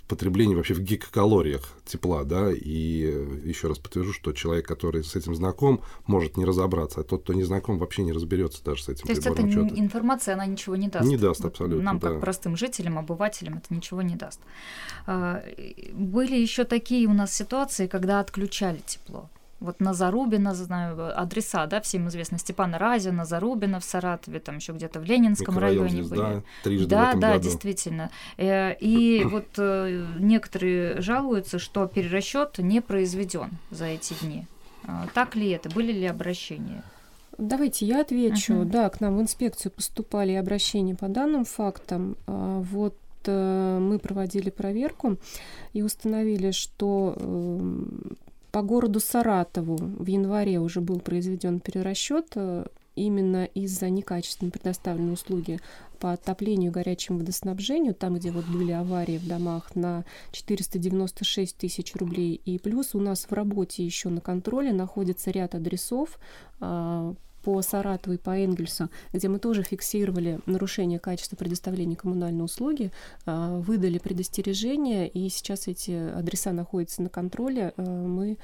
потребление 0.07 0.55
вообще 0.55 0.73
в 0.73 0.79
гигакалориях 0.79 1.67
тепла, 1.85 2.23
да, 2.23 2.51
и 2.51 3.03
э, 3.05 3.39
еще 3.43 3.67
раз 3.67 3.79
подтвержу, 3.79 4.13
что 4.13 4.33
человек, 4.33 4.67
который 4.67 5.03
с 5.03 5.15
этим 5.15 5.35
знаком, 5.35 5.81
может 6.05 6.37
не 6.37 6.45
разобраться, 6.45 7.01
а 7.01 7.03
тот, 7.03 7.23
кто 7.23 7.33
не 7.33 7.43
знаком, 7.43 7.77
вообще 7.77 8.03
не 8.03 8.11
разберется 8.11 8.63
даже 8.63 8.83
с 8.83 8.89
этим 8.89 9.07
То 9.07 9.13
есть 9.13 9.25
эта 9.25 9.41
информация, 9.41 10.33
она 10.35 10.45
ничего 10.45 10.75
не 10.75 10.87
даст? 10.87 11.07
Не 11.07 11.17
даст 11.17 11.43
абсолютно, 11.45 11.83
Нам, 11.83 11.99
да. 11.99 12.09
как 12.09 12.21
простым 12.21 12.57
жителям, 12.57 12.97
обывателям, 12.97 13.57
это 13.57 13.73
ничего 13.73 14.01
не 14.01 14.15
даст. 14.15 14.39
А, 15.05 15.43
были 15.93 16.35
еще 16.35 16.63
такие 16.63 17.07
у 17.07 17.13
нас 17.13 17.33
ситуации, 17.33 17.87
когда 17.87 18.19
отключали 18.19 18.81
тепло. 18.85 19.29
Вот 19.59 19.79
на 19.79 19.93
Зарубина, 19.93 20.53
знаю, 20.53 21.19
адреса, 21.19 21.65
да, 21.65 21.81
всем 21.81 22.07
известно, 22.09 22.37
Степана 22.37 22.77
Разина, 22.77 23.25
Зарубина 23.25 23.79
в 23.79 23.83
Саратове, 23.83 24.39
там 24.39 24.57
еще 24.57 24.73
где-то 24.73 24.99
в 24.99 25.03
Ленинском 25.03 25.57
районе 25.57 26.03
были. 26.03 26.43
Трижды 26.63 26.87
да, 26.87 27.13
в 27.13 27.19
да, 27.19 27.31
году. 27.33 27.43
действительно. 27.43 28.11
Э, 28.37 28.75
и 28.75 29.23
вот 29.23 29.47
э, 29.57 30.05
некоторые 30.19 31.01
жалуются, 31.01 31.57
что 31.57 31.87
перерасчет 31.87 32.59
не 32.59 32.81
произведен 32.81 33.51
за 33.71 33.85
эти 33.85 34.13
дни. 34.21 34.45
А, 34.85 35.07
так 35.13 35.35
ли 35.35 35.49
это? 35.49 35.69
Были 35.69 35.91
ли 35.91 36.05
обращения? 36.05 36.83
Давайте 37.39 37.85
я 37.85 38.01
отвечу. 38.01 38.53
Uh-huh. 38.53 38.65
Да, 38.65 38.89
к 38.89 38.99
нам 39.01 39.17
в 39.17 39.21
инспекцию 39.21 39.71
поступали 39.71 40.33
обращения 40.33 40.95
по 40.95 41.07
данным 41.07 41.45
фактам. 41.45 42.15
Вот 42.25 42.95
э, 43.25 43.79
мы 43.79 43.99
проводили 43.99 44.49
проверку 44.49 45.17
и 45.73 45.83
установили, 45.83 46.51
что 46.51 47.15
эм, 47.19 48.17
по 48.57 48.63
городу 48.63 48.99
Саратову 48.99 49.75
в 49.77 50.07
январе 50.07 50.59
уже 50.59 50.81
был 50.81 50.99
произведен 50.99 51.59
перерасчет 51.59 52.29
э, 52.33 52.65
именно 52.95 53.45
из-за 53.45 53.91
некачественно 53.91 54.49
предоставленной 54.49 55.13
услуги 55.13 55.59
по 55.99 56.13
отоплению 56.13 56.71
и 56.71 56.73
горячему 56.73 57.19
водоснабжению, 57.19 57.93
там, 57.93 58.15
где 58.15 58.31
вот 58.31 58.45
были 58.45 58.71
аварии 58.71 59.19
в 59.19 59.27
домах, 59.27 59.75
на 59.75 60.05
496 60.31 61.55
тысяч 61.55 61.93
рублей. 61.93 62.41
И 62.45 62.57
плюс 62.57 62.95
у 62.95 62.99
нас 62.99 63.27
в 63.29 63.31
работе 63.31 63.85
еще 63.85 64.09
на 64.09 64.21
контроле 64.21 64.73
находится 64.73 65.29
ряд 65.29 65.53
адресов, 65.53 66.17
а, 66.59 67.13
по 67.47 67.61
Саратову 67.61 68.15
и 68.15 68.17
по 68.17 68.31
Энгельсу, 68.31 68.89
где 69.13 69.29
мы 69.29 69.39
тоже 69.39 69.63
фиксировали 69.63 70.41
нарушение 70.47 70.99
качества 70.99 71.37
предоставления 71.37 71.95
коммунальной 71.95 72.43
услуги, 72.43 72.91
а, 73.25 73.59
выдали 73.59 73.99
предостережение, 73.99 75.07
и 75.07 75.29
сейчас 75.29 75.69
эти 75.69 75.91
адреса 75.91 76.51
находятся 76.51 77.01
на 77.01 77.07
контроле. 77.07 77.73
А, 77.77 77.81
мы 77.81 78.37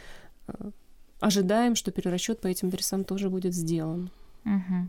а, 0.47 0.71
ожидаем, 1.19 1.75
что 1.75 1.91
перерасчет 1.91 2.39
по 2.39 2.47
этим 2.47 2.69
адресам 2.69 3.03
тоже 3.03 3.29
будет 3.29 3.53
сделан. 3.53 4.09
Угу. 4.45 4.87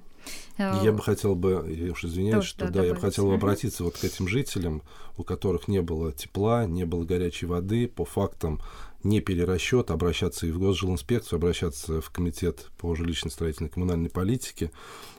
Я 0.58 0.92
бы 0.92 1.02
хотел 1.02 1.34
бы, 1.34 1.66
я 1.68 1.90
уж 1.90 2.04
извиняюсь, 2.04 2.36
Тоже, 2.36 2.48
что 2.50 2.66
да, 2.66 2.70
да 2.70 2.84
я 2.84 2.94
бы 2.94 3.00
хотел 3.00 3.26
бы 3.26 3.34
обратиться 3.34 3.82
вот 3.82 3.98
к 3.98 4.04
этим 4.04 4.28
жителям, 4.28 4.82
у 5.18 5.24
которых 5.24 5.66
не 5.66 5.82
было 5.82 6.12
тепла, 6.12 6.66
не 6.66 6.84
было 6.84 7.04
горячей 7.04 7.46
воды, 7.46 7.88
по 7.88 8.04
фактам 8.04 8.60
не 9.04 9.20
перерасчет, 9.20 9.90
обращаться 9.90 10.46
и 10.46 10.50
в 10.50 10.58
Госжилинспекцию, 10.58 11.36
обращаться 11.36 12.00
в 12.00 12.10
Комитет 12.10 12.70
по 12.78 12.94
жилищно-строительной 12.94 13.68
коммунальной 13.68 14.10
политике, 14.10 14.70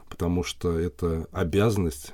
потому 0.09 0.43
что 0.43 0.77
это 0.77 1.27
обязанность 1.31 2.13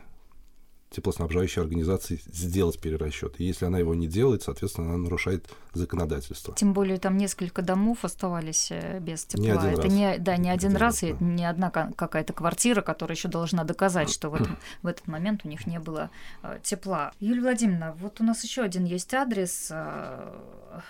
теплоснабжающей 0.91 1.61
организации 1.61 2.19
сделать 2.25 2.79
перерасчет. 2.79 3.39
И 3.39 3.45
если 3.45 3.65
она 3.65 3.79
его 3.79 3.95
не 3.95 4.07
делает, 4.07 4.43
соответственно, 4.43 4.89
она 4.89 4.97
нарушает 4.97 5.49
законодательство. 5.73 6.53
Тем 6.53 6.73
более 6.73 6.97
там 6.97 7.15
несколько 7.15 7.61
домов 7.61 8.03
оставались 8.03 8.71
э, 8.71 8.99
без 8.99 9.23
тепла. 9.23 9.43
Не 9.43 9.51
один 9.51 9.69
это 9.69 9.81
раз. 9.83 9.91
не, 9.93 10.17
да, 10.17 10.37
не 10.37 10.49
один 10.49 10.75
раз, 10.75 10.99
да. 10.99 11.07
и 11.07 11.15
не 11.21 11.45
одна 11.45 11.71
какая-то 11.71 12.33
квартира, 12.33 12.81
которая 12.81 13.15
еще 13.15 13.29
должна 13.29 13.63
доказать, 13.63 14.09
что 14.09 14.29
в, 14.29 14.35
этом, 14.35 14.57
в 14.81 14.87
этот 14.87 15.07
момент 15.07 15.41
у 15.45 15.47
них 15.47 15.65
не 15.65 15.79
было 15.79 16.09
э, 16.43 16.59
тепла. 16.61 17.13
Юлия 17.21 17.41
Владимировна, 17.41 17.95
вот 17.97 18.19
у 18.19 18.25
нас 18.25 18.43
еще 18.43 18.61
один 18.61 18.83
есть 18.83 19.13
адрес. 19.13 19.69
Э, 19.71 20.81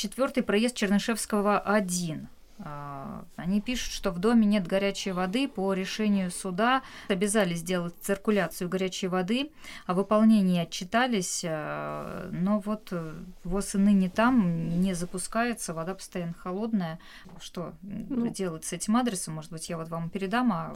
Четвертый 0.00 0.42
проезд 0.42 0.76
Чернышевского 0.76 1.58
1. 1.58 2.26
А, 2.62 3.24
они 3.36 3.60
пишут, 3.60 3.92
что 3.92 4.10
в 4.10 4.18
доме 4.18 4.46
нет 4.46 4.66
горячей 4.66 5.12
воды. 5.12 5.46
По 5.46 5.74
решению 5.74 6.30
суда 6.30 6.80
обязали 7.08 7.52
сделать 7.52 7.94
циркуляцию 8.00 8.70
горячей 8.70 9.08
воды. 9.08 9.50
О 9.84 9.92
выполнении 9.92 10.58
отчитались, 10.58 11.44
а, 11.46 12.30
но 12.32 12.60
вот 12.60 12.88
э, 12.92 13.12
ВОЗ 13.44 13.74
и 13.74 13.78
ныне 13.78 14.08
там 14.08 14.80
не 14.80 14.94
запускается, 14.94 15.74
вода 15.74 15.94
постоянно 15.94 16.32
холодная. 16.32 16.98
Что 17.38 17.74
ну, 17.82 18.26
делать 18.28 18.64
с 18.64 18.72
этим 18.72 18.96
адресом? 18.96 19.34
Может 19.34 19.52
быть, 19.52 19.68
я 19.68 19.76
вот 19.76 19.90
вам 19.90 20.08
передам, 20.08 20.50
а 20.50 20.74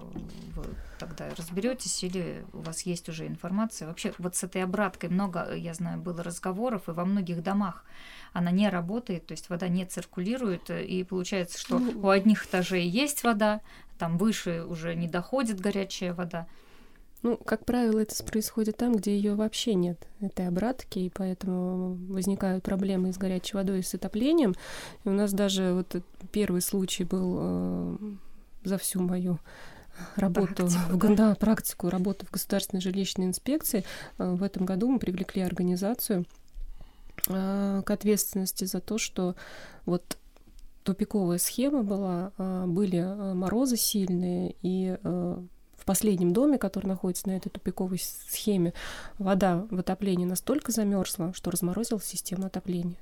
вы 0.54 0.64
тогда 0.98 1.30
разберетесь 1.34 2.04
или 2.04 2.44
у 2.52 2.60
вас 2.60 2.82
есть 2.82 3.08
уже 3.08 3.26
информация? 3.26 3.88
Вообще, 3.88 4.12
вот 4.18 4.36
с 4.36 4.44
этой 4.44 4.62
обраткой 4.64 5.08
много, 5.08 5.54
я 5.54 5.72
знаю, 5.72 5.98
было 5.98 6.22
разговоров, 6.22 6.90
и 6.90 6.92
во 6.92 7.06
многих 7.06 7.42
домах 7.42 7.86
она 8.34 8.50
не 8.50 8.68
работает, 8.68 9.26
то 9.26 9.32
есть 9.32 9.48
вода 9.48 9.68
не 9.68 9.86
циркулирует, 9.86 10.68
и 10.68 11.04
получается, 11.04 11.58
что 11.58 11.78
ну, 11.78 12.00
у 12.02 12.08
одних 12.08 12.46
этажей 12.46 12.86
есть 12.86 13.22
вода, 13.22 13.60
там 13.96 14.18
выше 14.18 14.64
уже 14.64 14.96
не 14.96 15.08
доходит 15.08 15.60
горячая 15.60 16.12
вода. 16.12 16.48
Ну, 17.22 17.36
как 17.38 17.64
правило, 17.64 18.00
это 18.00 18.22
происходит 18.24 18.76
там, 18.76 18.96
где 18.96 19.16
ее 19.16 19.36
вообще 19.36 19.74
нет, 19.74 20.08
этой 20.20 20.48
обратки, 20.48 20.98
и 20.98 21.10
поэтому 21.10 21.94
возникают 22.08 22.64
проблемы 22.64 23.12
с 23.12 23.18
горячей 23.18 23.56
водой 23.56 23.78
и 23.78 23.82
с 23.82 23.94
отоплением. 23.94 24.54
И 25.04 25.08
у 25.08 25.12
нас 25.12 25.32
даже 25.32 25.72
вот 25.72 26.02
первый 26.32 26.60
случай 26.60 27.04
был 27.04 27.36
э, 27.38 27.96
за 28.64 28.78
всю 28.78 29.00
мою 29.00 29.38
работу, 30.16 30.66
практику, 30.66 31.06
в, 31.06 31.14
да? 31.14 31.34
практику 31.36 31.88
работы 31.88 32.26
в 32.26 32.32
государственной 32.32 32.80
жилищной 32.80 33.26
инспекции. 33.26 33.84
Э, 34.18 34.34
в 34.34 34.42
этом 34.42 34.66
году 34.66 34.90
мы 34.90 34.98
привлекли 34.98 35.42
организацию 35.42 36.26
Э, 36.26 36.43
к 37.26 37.84
ответственности 37.86 38.64
за 38.64 38.80
то, 38.80 38.98
что 38.98 39.34
вот 39.86 40.18
тупиковая 40.82 41.38
схема 41.38 41.82
была, 41.82 42.32
э, 42.36 42.64
были 42.66 42.98
э, 42.98 43.34
морозы 43.34 43.76
сильные, 43.76 44.56
и 44.62 44.98
в 45.02 45.86
последнем 45.86 46.32
доме, 46.32 46.56
который 46.56 46.86
находится 46.86 47.28
на 47.28 47.36
этой 47.36 47.50
тупиковой 47.50 47.98
схеме, 47.98 48.72
вода 49.18 49.66
в 49.70 49.78
отоплении 49.78 50.24
настолько 50.24 50.72
замерзла, 50.72 51.34
что 51.34 51.50
разморозила 51.50 52.00
систему 52.00 52.46
отопления. 52.46 52.96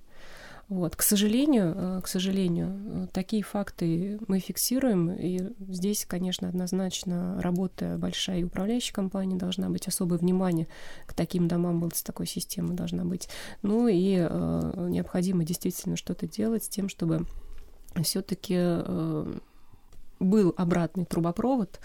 Вот. 0.72 0.96
К 0.96 1.02
сожалению, 1.02 1.74
э, 1.76 2.00
к 2.02 2.08
сожалению, 2.08 2.70
э, 2.72 3.06
такие 3.12 3.42
факты 3.42 4.18
мы 4.26 4.38
фиксируем, 4.38 5.10
и 5.10 5.52
здесь, 5.68 6.06
конечно, 6.06 6.48
однозначно 6.48 7.38
работа 7.42 7.96
большая 7.98 8.38
и 8.38 8.44
управляющая 8.44 8.94
компания 8.94 9.36
должна 9.36 9.68
быть, 9.68 9.86
особое 9.86 10.18
внимание 10.18 10.66
к 11.04 11.12
таким 11.12 11.46
домам 11.46 11.82
вот 11.82 11.94
с 11.94 12.02
такой 12.02 12.26
системой 12.26 12.74
должна 12.74 13.04
быть. 13.04 13.28
Ну 13.60 13.86
и 13.86 14.16
э, 14.18 14.86
необходимо 14.88 15.44
действительно 15.44 15.96
что-то 15.96 16.26
делать 16.26 16.64
с 16.64 16.68
тем, 16.70 16.88
чтобы 16.88 17.26
все-таки 18.02 18.54
э, 18.56 19.38
был 20.20 20.54
обратный 20.56 21.04
трубопровод, 21.04 21.80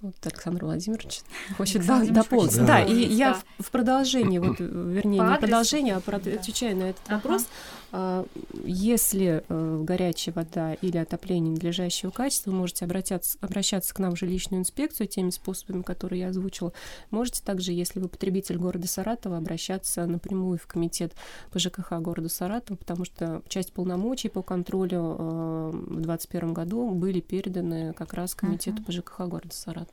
Вот 0.00 0.14
Александр 0.24 0.64
Владимирович 0.66 1.20
хочет 1.56 1.84
дополнить. 1.84 2.56
Да, 2.56 2.66
да, 2.66 2.84
и 2.84 2.94
я 2.94 3.34
в, 3.34 3.44
в 3.58 3.70
продолжении, 3.70 4.38
вот, 4.38 4.58
вернее, 4.58 5.20
не 5.20 5.38
продолжение, 5.38 5.94
а 5.94 6.16
отвечаю 6.16 6.76
на 6.76 6.90
этот 6.90 7.08
вопрос. 7.08 7.46
А, 7.92 8.24
если 8.64 9.44
э, 9.48 9.80
горячая 9.82 10.34
вода 10.34 10.74
или 10.74 10.96
отопление 10.96 11.52
надлежащего 11.52 12.10
качества, 12.10 12.50
вы 12.50 12.58
можете 12.58 12.84
обратиться, 12.84 13.36
обращаться 13.40 13.92
к 13.94 13.98
нам 13.98 14.14
в 14.14 14.18
жилищную 14.18 14.60
инспекцию 14.60 15.08
теми 15.08 15.30
способами, 15.30 15.82
которые 15.82 16.20
я 16.20 16.28
озвучила. 16.28 16.72
Можете 17.10 17.42
также, 17.42 17.72
если 17.72 17.98
вы 17.98 18.08
потребитель 18.08 18.58
города 18.58 18.86
Саратова, 18.86 19.38
обращаться 19.38 20.06
напрямую 20.06 20.58
в 20.58 20.66
комитет 20.66 21.14
по 21.50 21.58
ЖКХ 21.58 21.94
города 22.00 22.28
Саратова, 22.28 22.76
потому 22.76 23.04
что 23.04 23.42
часть 23.48 23.72
полномочий 23.72 24.28
по 24.28 24.42
контролю 24.42 25.16
э, 25.18 25.70
в 25.72 26.02
2021 26.02 26.54
году 26.54 26.90
были 26.90 27.20
переданы 27.20 27.92
как 27.94 28.14
раз 28.14 28.34
комитету 28.34 28.82
uh-huh. 28.82 28.86
по 28.86 28.92
ЖКХ 28.92 29.20
города 29.22 29.54
Саратова. 29.54 29.89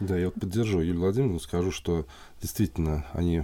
Да, 0.00 0.16
я 0.16 0.26
вот 0.26 0.34
поддержу 0.34 0.80
Юлию 0.80 1.00
Владимировну, 1.00 1.38
скажу, 1.40 1.70
что 1.70 2.06
действительно 2.40 3.04
они 3.12 3.42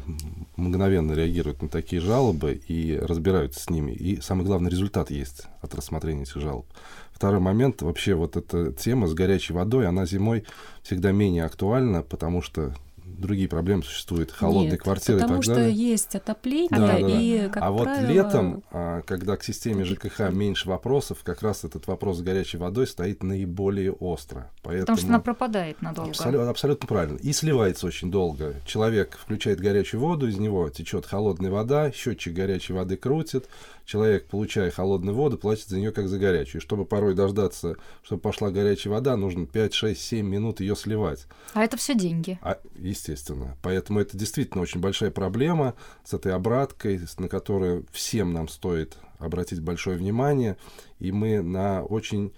мгновенно 0.56 1.12
реагируют 1.12 1.60
на 1.60 1.68
такие 1.68 2.00
жалобы 2.00 2.54
и 2.66 2.96
разбираются 2.96 3.60
с 3.60 3.68
ними. 3.68 3.92
И 3.92 4.22
самый 4.22 4.46
главный 4.46 4.70
результат 4.70 5.10
есть 5.10 5.42
от 5.60 5.74
рассмотрения 5.74 6.22
этих 6.22 6.40
жалоб. 6.40 6.66
Второй 7.12 7.40
момент, 7.40 7.82
вообще 7.82 8.14
вот 8.14 8.38
эта 8.38 8.72
тема 8.72 9.06
с 9.06 9.12
горячей 9.12 9.52
водой, 9.52 9.86
она 9.86 10.06
зимой 10.06 10.44
всегда 10.82 11.12
менее 11.12 11.44
актуальна, 11.44 12.02
потому 12.02 12.40
что 12.40 12.74
другие 13.18 13.48
проблемы 13.48 13.82
существуют, 13.82 14.30
холодные 14.30 14.72
Нет, 14.72 14.82
квартиры 14.82 15.20
потому 15.20 15.40
и 15.40 15.44
так 15.44 15.54
далее. 15.54 15.72
что 15.72 15.80
есть 15.82 16.14
отопление, 16.14 16.68
да, 16.70 16.98
и, 16.98 17.38
да. 17.40 17.48
как 17.48 17.62
А 17.62 17.72
правило... 17.72 18.00
вот 18.00 18.08
летом, 18.08 18.62
а, 18.70 19.02
когда 19.02 19.36
к 19.36 19.44
системе 19.44 19.84
ЖКХ 19.84 20.30
меньше 20.30 20.68
вопросов, 20.68 21.18
как 21.24 21.42
раз 21.42 21.64
этот 21.64 21.86
вопрос 21.86 22.18
с 22.18 22.22
горячей 22.22 22.58
водой 22.58 22.86
стоит 22.86 23.22
наиболее 23.22 23.92
остро. 23.92 24.50
Поэтому... 24.62 24.82
Потому 24.82 24.98
что 24.98 25.08
она 25.08 25.20
пропадает 25.20 25.82
надолго. 25.82 26.10
Абсолютно, 26.10 26.50
абсолютно 26.50 26.86
правильно. 26.86 27.18
И 27.18 27.32
сливается 27.32 27.86
очень 27.86 28.10
долго. 28.10 28.54
Человек 28.66 29.18
включает 29.20 29.60
горячую 29.60 30.00
воду, 30.00 30.28
из 30.28 30.38
него 30.38 30.68
течет 30.68 31.06
холодная 31.06 31.50
вода, 31.50 31.90
счетчик 31.92 32.34
горячей 32.34 32.72
воды 32.72 32.96
крутит, 32.96 33.48
человек, 33.86 34.26
получая 34.26 34.70
холодную 34.70 35.14
воду, 35.14 35.38
платит 35.38 35.68
за 35.68 35.78
нее 35.78 35.92
как 35.92 36.08
за 36.08 36.18
горячую. 36.18 36.60
И 36.60 36.64
чтобы 36.64 36.84
порой 36.84 37.14
дождаться, 37.14 37.76
чтобы 38.02 38.20
пошла 38.20 38.50
горячая 38.50 38.92
вода, 38.92 39.16
нужно 39.16 39.46
5, 39.46 39.72
6, 39.72 40.00
7 40.00 40.26
минут 40.26 40.60
ее 40.60 40.76
сливать. 40.76 41.26
А 41.54 41.64
это 41.64 41.76
все 41.76 41.94
деньги. 41.94 42.38
А, 42.42 42.58
естественно. 42.74 43.56
Поэтому 43.62 44.00
это 44.00 44.18
действительно 44.18 44.62
очень 44.62 44.80
большая 44.80 45.10
проблема 45.10 45.74
с 46.04 46.12
этой 46.12 46.32
обраткой, 46.32 47.00
на 47.18 47.28
которую 47.28 47.86
всем 47.92 48.32
нам 48.32 48.48
стоит 48.48 48.98
обратить 49.18 49.60
большое 49.60 49.96
внимание. 49.96 50.56
И 50.98 51.12
мы 51.12 51.40
на 51.40 51.82
очень 51.84 52.32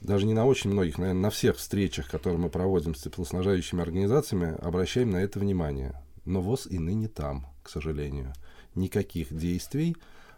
даже 0.00 0.26
не 0.26 0.34
на 0.34 0.44
очень 0.44 0.70
многих, 0.70 0.98
наверное, 0.98 1.22
на 1.22 1.30
всех 1.30 1.56
встречах, 1.56 2.10
которые 2.10 2.38
мы 2.38 2.50
проводим 2.50 2.94
с 2.94 3.02
теплоснажающими 3.02 3.80
организациями, 3.80 4.54
обращаем 4.60 5.10
на 5.10 5.16
это 5.16 5.38
внимание. 5.38 6.00
Но 6.26 6.40
ВОЗ 6.40 6.66
и 6.66 6.78
ныне 6.78 7.08
там, 7.08 7.46
к 7.62 7.70
сожалению. 7.70 8.32
Никаких 8.74 9.34
действий 9.34 9.96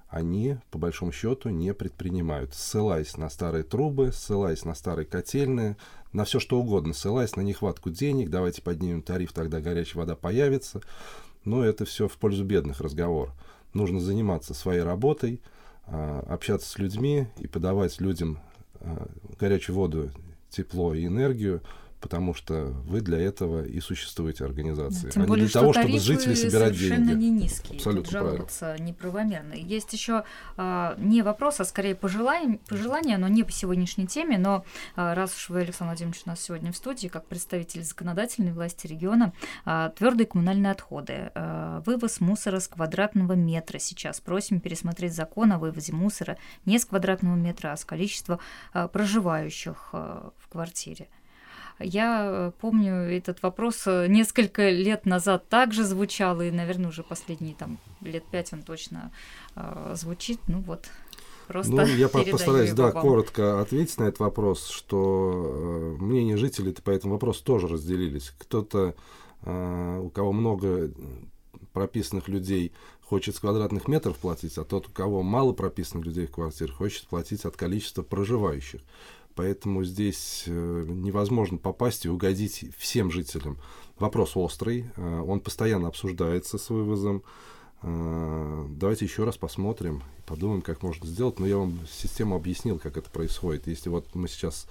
они, 0.09 0.59
по 0.71 0.79
большому 0.79 1.13
счету, 1.13 1.49
не 1.49 1.75
предпринимают, 1.75 2.55
ссылаясь 2.55 3.17
на 3.17 3.29
старые 3.29 3.65
трубы, 3.65 4.13
ссылаясь 4.13 4.65
на 4.65 4.75
старые 4.75 5.07
котельные, 5.07 5.77
на 6.13 6.25
все 6.25 6.39
что 6.39 6.61
угодно, 6.61 6.95
ссылаясь 6.95 7.37
на 7.37 7.41
нехватку 7.41 7.91
денег, 7.91 8.31
давайте 8.31 8.63
поднимем 8.63 9.03
тариф, 9.03 9.33
тогда 9.33 9.61
горячая 9.61 10.03
вода 10.03 10.17
появится. 10.17 10.81
Но 11.45 11.65
это 11.65 11.85
все 11.85 12.09
в 12.09 12.17
пользу 12.17 12.45
бедных 12.45 12.81
разговор. 12.81 13.33
Нужно 13.73 14.01
заниматься 14.01 14.55
своей 14.55 14.83
работой, 14.83 15.41
а, 15.87 16.25
общаться 16.29 16.69
с 16.71 16.79
людьми 16.79 17.27
и 17.39 17.47
подавать 17.47 18.01
людям 18.01 18.39
а, 18.81 19.09
горячую 19.39 19.77
воду, 19.77 20.11
тепло 20.51 20.95
и 20.95 21.07
энергию, 21.07 21.63
потому 22.01 22.35
что 22.35 22.67
вы 22.87 23.01
для 23.01 23.19
этого 23.19 23.65
и 23.65 23.81
существуете 23.81 24.45
организации, 24.45 25.11
Тем 25.11 25.23
а 25.23 25.27
более, 25.27 25.45
не 25.45 25.51
для 25.51 25.61
того, 25.61 25.73
чтобы 25.73 25.99
жители 25.99 26.35
собирать 26.35 26.77
совершенно 26.77 27.07
деньги. 27.09 27.25
не 27.25 27.31
низкие. 27.31 27.77
Абсолютно 27.77 28.03
Тут 28.05 28.13
жаловаться 28.13 28.59
правильно. 28.61 28.85
неправомерно. 28.85 29.55
Есть 29.55 29.93
еще 29.93 30.25
а, 30.57 30.95
не 30.99 31.23
вопрос, 31.23 31.61
а 31.61 31.65
скорее 31.65 31.95
пожелание, 31.95 32.59
пожелание, 32.69 33.19
но 33.19 33.29
не 33.29 33.43
по 33.43 33.53
сегодняшней 33.53 34.07
теме, 34.07 34.39
но 34.39 34.65
а, 34.95 35.15
раз 35.15 35.35
уж 35.37 35.49
вы, 35.49 35.61
Александр 35.61 35.93
Владимирович, 35.93 36.23
у 36.27 36.29
нас 36.29 36.41
сегодня 36.41 36.73
в 36.73 36.77
студии, 36.77 37.09
как 37.09 37.27
представитель 37.27 37.83
законодательной 37.83 38.53
власти 38.53 38.87
региона, 38.87 39.33
а, 39.65 39.91
твердые 39.91 40.27
коммунальные 40.27 40.73
отходы, 40.73 41.31
а, 41.35 41.83
вывоз 41.87 42.21
мусора 42.21 42.61
с 42.61 42.69
квадратного 42.69 43.33
метра 43.33 43.79
сейчас. 43.79 44.21
Просим 44.21 44.61
пересмотреть 44.61 45.15
закон 45.15 45.53
о 45.53 45.59
вывозе 45.59 45.93
мусора 45.93 46.37
не 46.65 46.79
с 46.79 46.85
квадратного 46.85 47.37
метра, 47.37 47.73
а 47.73 47.77
с 47.77 47.85
количества 47.85 48.39
а, 48.73 48.89
проживающих 48.89 49.91
а, 49.93 50.31
в 50.39 50.49
квартире. 50.49 51.09
Я 51.79 52.25
э, 52.25 52.53
помню, 52.61 52.95
этот 52.95 53.43
вопрос 53.43 53.87
э, 53.87 54.07
несколько 54.09 54.71
лет 54.71 55.05
назад 55.07 55.49
также 55.49 55.85
звучал, 55.85 56.41
и, 56.41 56.51
наверное, 56.51 56.89
уже 56.89 57.03
последние 57.03 57.55
там 57.55 57.79
лет 58.01 58.25
пять 58.31 58.53
он 58.53 58.63
точно 58.63 59.13
э, 59.55 59.93
звучит. 59.95 60.41
Ну 60.49 60.61
вот, 60.61 60.87
Просто 61.47 61.73
ну, 61.73 61.85
я 61.85 62.09
постараюсь, 62.09 62.73
да, 62.73 62.91
вам. 62.91 63.03
коротко 63.03 63.61
ответить 63.61 63.99
на 63.99 64.05
этот 64.05 64.21
вопрос, 64.21 64.69
что 64.69 65.95
э, 65.99 66.03
мнения 66.03 66.37
жителей 66.37 66.73
по 66.73 66.91
этому 66.91 67.15
вопросу 67.15 67.45
тоже 67.45 67.69
разделились. 67.69 68.33
Кто-то, 68.39 68.95
э, 69.43 70.01
у 70.03 70.11
кого 70.11 70.33
много 70.33 70.91
прописанных 71.73 72.29
людей, 72.29 72.73
хочет 73.03 73.37
с 73.37 73.41
квадратных 73.41 73.87
метров 73.87 74.17
платить, 74.17 74.59
а 74.59 74.65
тот, 74.65 74.89
у 74.89 74.91
кого 74.91 75.23
мало 75.23 75.53
прописанных 75.53 76.07
людей 76.07 76.27
в 76.27 76.33
квартире, 76.33 76.73
хочет 76.73 77.07
платить 77.07 77.45
от 77.45 77.57
количества 77.57 78.03
проживающих. 78.03 78.81
Поэтому 79.37 79.85
здесь 79.85 80.45
э, 80.47 80.85
невозможно 80.89 81.59
попасть 81.59 82.07
и 82.07 82.09
угодить 82.09 82.65
всем 82.79 83.11
жителям. 83.11 83.59
Вопрос 83.99 84.35
острый, 84.35 84.87
э, 84.97 85.21
он 85.21 85.41
постоянно 85.41 85.89
обсуждается 85.89 86.57
с 86.57 86.71
вывозом. 86.71 87.23
Э, 87.83 88.67
давайте 88.71 89.05
еще 89.05 89.25
раз 89.25 89.37
посмотрим, 89.37 90.03
подумаем, 90.25 90.63
как 90.63 90.83
можно 90.83 91.07
сделать. 91.07 91.39
Но 91.39 91.47
я 91.47 91.59
вам 91.59 91.79
систему 91.87 92.35
объяснил, 92.35 92.79
как 92.79 92.97
это 92.97 93.11
происходит. 93.11 93.67
Если 93.67 93.91
вот 93.91 94.15
мы 94.15 94.27
сейчас 94.27 94.67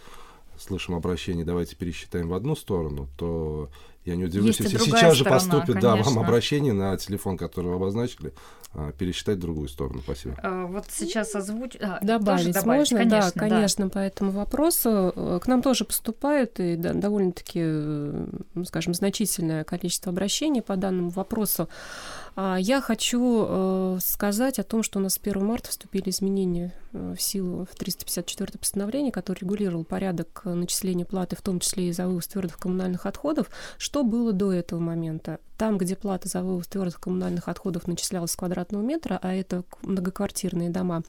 слышим 0.57 0.95
обращение, 0.95 1.45
давайте 1.45 1.75
пересчитаем 1.75 2.29
в 2.29 2.33
одну 2.33 2.55
сторону, 2.55 3.07
то 3.17 3.69
я 4.05 4.15
не 4.15 4.25
удивлюсь, 4.25 4.59
если 4.59 4.77
сейчас 4.77 5.15
же 5.15 5.25
поступит 5.25 5.79
да, 5.79 5.95
вам 5.95 6.19
обращение 6.19 6.73
на 6.73 6.95
телефон, 6.97 7.37
который 7.37 7.67
вы 7.67 7.75
обозначили, 7.75 8.33
а, 8.77 8.91
пересчитать 8.91 9.39
другую 9.39 9.69
сторону. 9.69 10.01
Спасибо. 10.03 10.35
А, 10.43 10.65
вот 10.65 10.85
сейчас 10.89 11.33
озвучь. 11.33 11.77
А, 11.79 11.99
добавить, 12.01 12.51
добавить 12.51 12.91
можно, 12.91 12.97
конечно, 12.97 13.31
да, 13.33 13.39
конечно, 13.39 13.85
да. 13.85 13.89
по 13.89 13.99
этому 13.99 14.31
вопросу. 14.31 15.13
Э, 15.15 15.39
к 15.41 15.47
нам 15.47 15.61
тоже 15.61 15.85
поступают 15.85 16.59
и 16.59 16.75
да, 16.75 16.93
довольно-таки, 16.93 17.61
э, 17.63 18.27
скажем, 18.65 18.93
значительное 18.93 19.63
количество 19.63 20.11
обращений 20.11 20.61
по 20.61 20.75
данному 20.75 21.09
вопросу. 21.09 21.69
Я 22.35 22.81
хочу 22.81 23.45
э, 23.47 23.99
сказать 24.01 24.59
о 24.59 24.63
том, 24.63 24.83
что 24.83 24.99
у 24.99 25.01
нас 25.01 25.13
с 25.13 25.19
1 25.23 25.45
марта 25.45 25.69
вступили 25.69 26.09
изменения 26.09 26.73
в 26.91 27.17
силу 27.17 27.65
в 27.71 27.75
354 27.77 28.59
постановление, 28.59 29.13
которое 29.13 29.39
регулировало 29.39 29.83
порядок 29.83 30.41
начисления 30.43 31.05
платы, 31.05 31.37
в 31.37 31.41
том 31.41 31.61
числе 31.61 31.87
и 31.87 31.91
за 31.93 32.07
вывоз 32.07 32.27
твердых 32.27 32.57
коммунальных 32.57 33.05
отходов. 33.05 33.49
Что 33.77 33.94
было 34.03 34.33
до 34.33 34.51
этого 34.51 34.79
момента? 34.79 35.39
Там, 35.57 35.77
где 35.77 35.95
плата 35.95 36.27
за 36.27 36.41
вывоз 36.43 36.67
твердых 36.67 36.99
коммунальных 36.99 37.47
отходов 37.47 37.87
начислялась 37.87 38.31
с 38.31 38.35
квадратного 38.35 38.81
метра, 38.81 39.19
а 39.21 39.33
это 39.33 39.63
многоквартирные 39.83 40.69
дома 40.69 41.03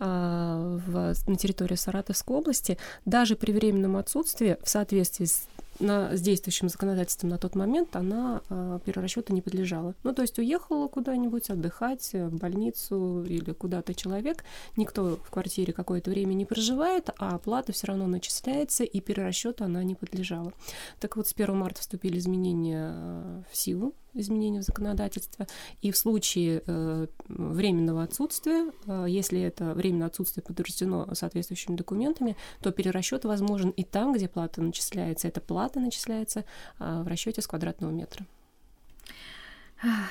а, 0.00 0.78
в, 0.86 1.14
на 1.28 1.36
территории 1.36 1.76
Саратовской 1.76 2.36
области, 2.36 2.78
даже 3.04 3.36
при 3.36 3.52
временном 3.52 3.96
отсутствии 3.96 4.56
в 4.62 4.68
соответствии 4.68 5.26
с 5.26 5.46
на, 5.80 6.16
с 6.16 6.20
действующим 6.20 6.68
законодательством 6.68 7.30
на 7.30 7.38
тот 7.38 7.54
момент 7.54 7.96
она 7.96 8.42
э, 8.48 8.78
перерасчету 8.84 9.32
не 9.32 9.42
подлежала. 9.42 9.94
Ну, 10.02 10.12
то 10.12 10.22
есть 10.22 10.38
уехала 10.38 10.88
куда-нибудь 10.88 11.50
отдыхать, 11.50 12.10
в 12.12 12.36
больницу 12.36 13.24
или 13.24 13.52
куда-то 13.52 13.94
человек, 13.94 14.44
никто 14.76 15.16
в 15.16 15.30
квартире 15.30 15.72
какое-то 15.72 16.10
время 16.10 16.34
не 16.34 16.44
проживает, 16.44 17.10
а 17.18 17.34
оплата 17.34 17.72
все 17.72 17.88
равно 17.88 18.06
начисляется, 18.06 18.84
и 18.84 19.00
перерасчету 19.00 19.64
она 19.64 19.82
не 19.84 19.94
подлежала. 19.94 20.52
Так 21.00 21.16
вот, 21.16 21.28
с 21.28 21.32
1 21.32 21.56
марта 21.56 21.80
вступили 21.80 22.18
изменения 22.18 22.92
э, 22.94 23.42
в 23.50 23.56
силу 23.56 23.94
изменения 24.14 24.60
в 24.60 24.64
законодательстве. 24.64 25.46
И 25.82 25.90
в 25.90 25.96
случае 25.96 26.62
э, 26.66 27.06
временного 27.28 28.02
отсутствия, 28.02 28.72
э, 28.86 29.06
если 29.08 29.40
это 29.40 29.74
временное 29.74 30.08
отсутствие 30.08 30.44
подтверждено 30.44 31.14
соответствующими 31.14 31.76
документами, 31.76 32.36
то 32.60 32.72
перерасчет 32.72 33.24
возможен 33.24 33.70
и 33.70 33.84
там, 33.84 34.12
где 34.12 34.28
плата 34.28 34.62
начисляется. 34.62 35.28
Эта 35.28 35.40
плата 35.40 35.80
начисляется 35.80 36.44
э, 36.78 37.02
в 37.02 37.08
расчете 37.08 37.42
с 37.42 37.46
квадратного 37.46 37.90
метра. 37.90 38.26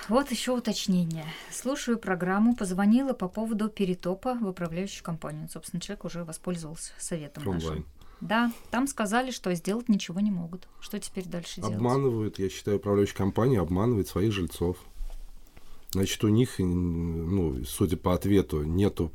Вот 0.08 0.32
еще 0.32 0.54
уточнение. 0.54 1.26
Слушаю 1.52 2.00
программу, 2.00 2.56
позвонила 2.56 3.12
по 3.12 3.28
поводу 3.28 3.68
перетопа 3.68 4.36
в 4.36 4.48
управляющую 4.48 5.04
компанию. 5.04 5.50
Собственно, 5.50 5.82
человек 5.82 6.06
уже 6.06 6.24
воспользовался 6.24 6.94
советом 6.98 7.44
Онлайн. 7.46 7.62
нашим. 7.62 7.86
Да, 8.22 8.52
там 8.72 8.88
сказали, 8.88 9.32
что 9.32 9.54
сделать 9.54 9.90
ничего 9.90 10.20
не 10.20 10.32
могут. 10.32 10.68
Что 10.80 11.00
теперь 11.00 11.26
дальше 11.26 11.62
делать? 11.62 11.76
Обманывают, 11.76 12.40
я 12.40 12.50
считаю, 12.50 12.78
управляющая 12.78 13.16
компания 13.16 13.60
обманывает 13.60 14.08
своих 14.08 14.32
жильцов. 14.32 14.78
Значит, 15.92 16.24
у 16.24 16.28
них, 16.28 16.60
ну, 16.60 17.64
судя 17.64 17.96
по 17.98 18.14
ответу, 18.14 18.64
нету 18.64 19.12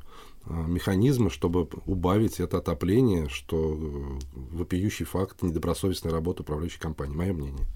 механизмы, 0.47 1.31
чтобы 1.31 1.69
убавить 1.87 2.41
это 2.41 2.59
отопление, 2.59 3.29
что 3.29 3.79
вопиющий 4.51 5.05
факт 5.05 5.43
недобросовестной 5.43 6.11
работы 6.11 6.43
управляющей 6.43 6.81
компании. 6.81 7.15
Мое 7.15 7.33
мнение. 7.33 7.67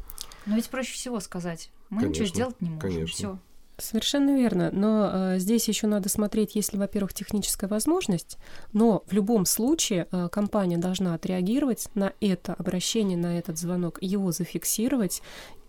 Но 0.46 0.56
ведь 0.56 0.68
проще 0.70 0.94
всего 0.94 1.20
сказать. 1.20 1.70
Мы 1.90 2.02
конечно, 2.02 2.22
ничего 2.22 2.34
сделать 2.34 2.60
не 2.60 2.70
можем. 2.70 2.80
Конечно. 2.80 3.14
Все. 3.14 3.38
Совершенно 3.78 4.34
верно. 4.34 4.70
Но 4.72 5.10
э, 5.12 5.38
здесь 5.38 5.68
еще 5.68 5.86
надо 5.86 6.08
смотреть, 6.08 6.54
если, 6.54 6.78
во-первых, 6.78 7.12
техническая 7.12 7.68
возможность, 7.68 8.38
но 8.72 9.02
в 9.06 9.12
любом 9.12 9.44
случае 9.44 10.08
э, 10.10 10.28
компания 10.32 10.78
должна 10.78 11.12
отреагировать 11.12 11.88
на 11.94 12.14
это 12.20 12.54
обращение, 12.54 13.18
на 13.18 13.38
этот 13.38 13.58
звонок, 13.58 13.98
его 14.00 14.32
зафиксировать 14.32 15.20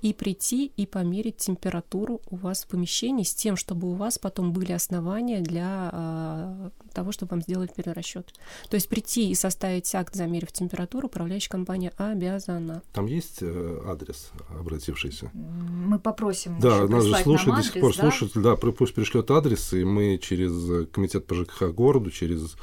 и 0.02 0.14
прийти 0.14 0.72
и 0.78 0.86
померить 0.86 1.38
температуру 1.38 2.22
у 2.30 2.36
вас 2.36 2.64
в 2.64 2.68
помещении 2.68 3.24
с 3.24 3.34
тем, 3.34 3.56
чтобы 3.56 3.90
у 3.90 3.94
вас 3.94 4.18
потом 4.20 4.54
были 4.54 4.72
основания 4.72 5.42
для 5.42 5.90
э, 5.94 6.70
того, 6.94 7.12
чтобы 7.12 7.32
вам 7.32 7.42
сделать 7.42 7.74
перерасчет. 7.74 8.34
То 8.70 8.76
есть 8.76 8.90
прийти 8.90 9.30
и 9.30 9.36
составить 9.36 9.94
акт, 9.96 10.16
замерив 10.16 10.52
температуру, 10.52 11.08
управляющая 11.08 11.50
компания 11.50 11.92
обязана. 11.98 12.82
Там 12.94 13.06
есть 13.06 13.40
э, 13.42 13.82
адрес 13.86 14.32
обратившийся? 14.60 15.32
Мы 15.34 16.00
попросим. 16.00 16.60
Да, 16.60 16.88
нас 16.88 17.06
же 17.06 17.16
слушает 17.18 17.58
до 17.58 17.64
сих 17.64 17.82
пор 17.82 17.96
да? 17.96 18.02
слушатель, 18.02 18.42
да, 18.42 18.56
пусть 18.56 18.94
пришлет 18.94 19.32
адрес, 19.32 19.74
и 19.74 19.84
мы 19.84 20.20
через 20.22 20.88
комитет 20.92 21.26
по 21.26 21.36
ЖКХ 21.36 21.74
городу, 21.74 22.12
через 22.12 22.56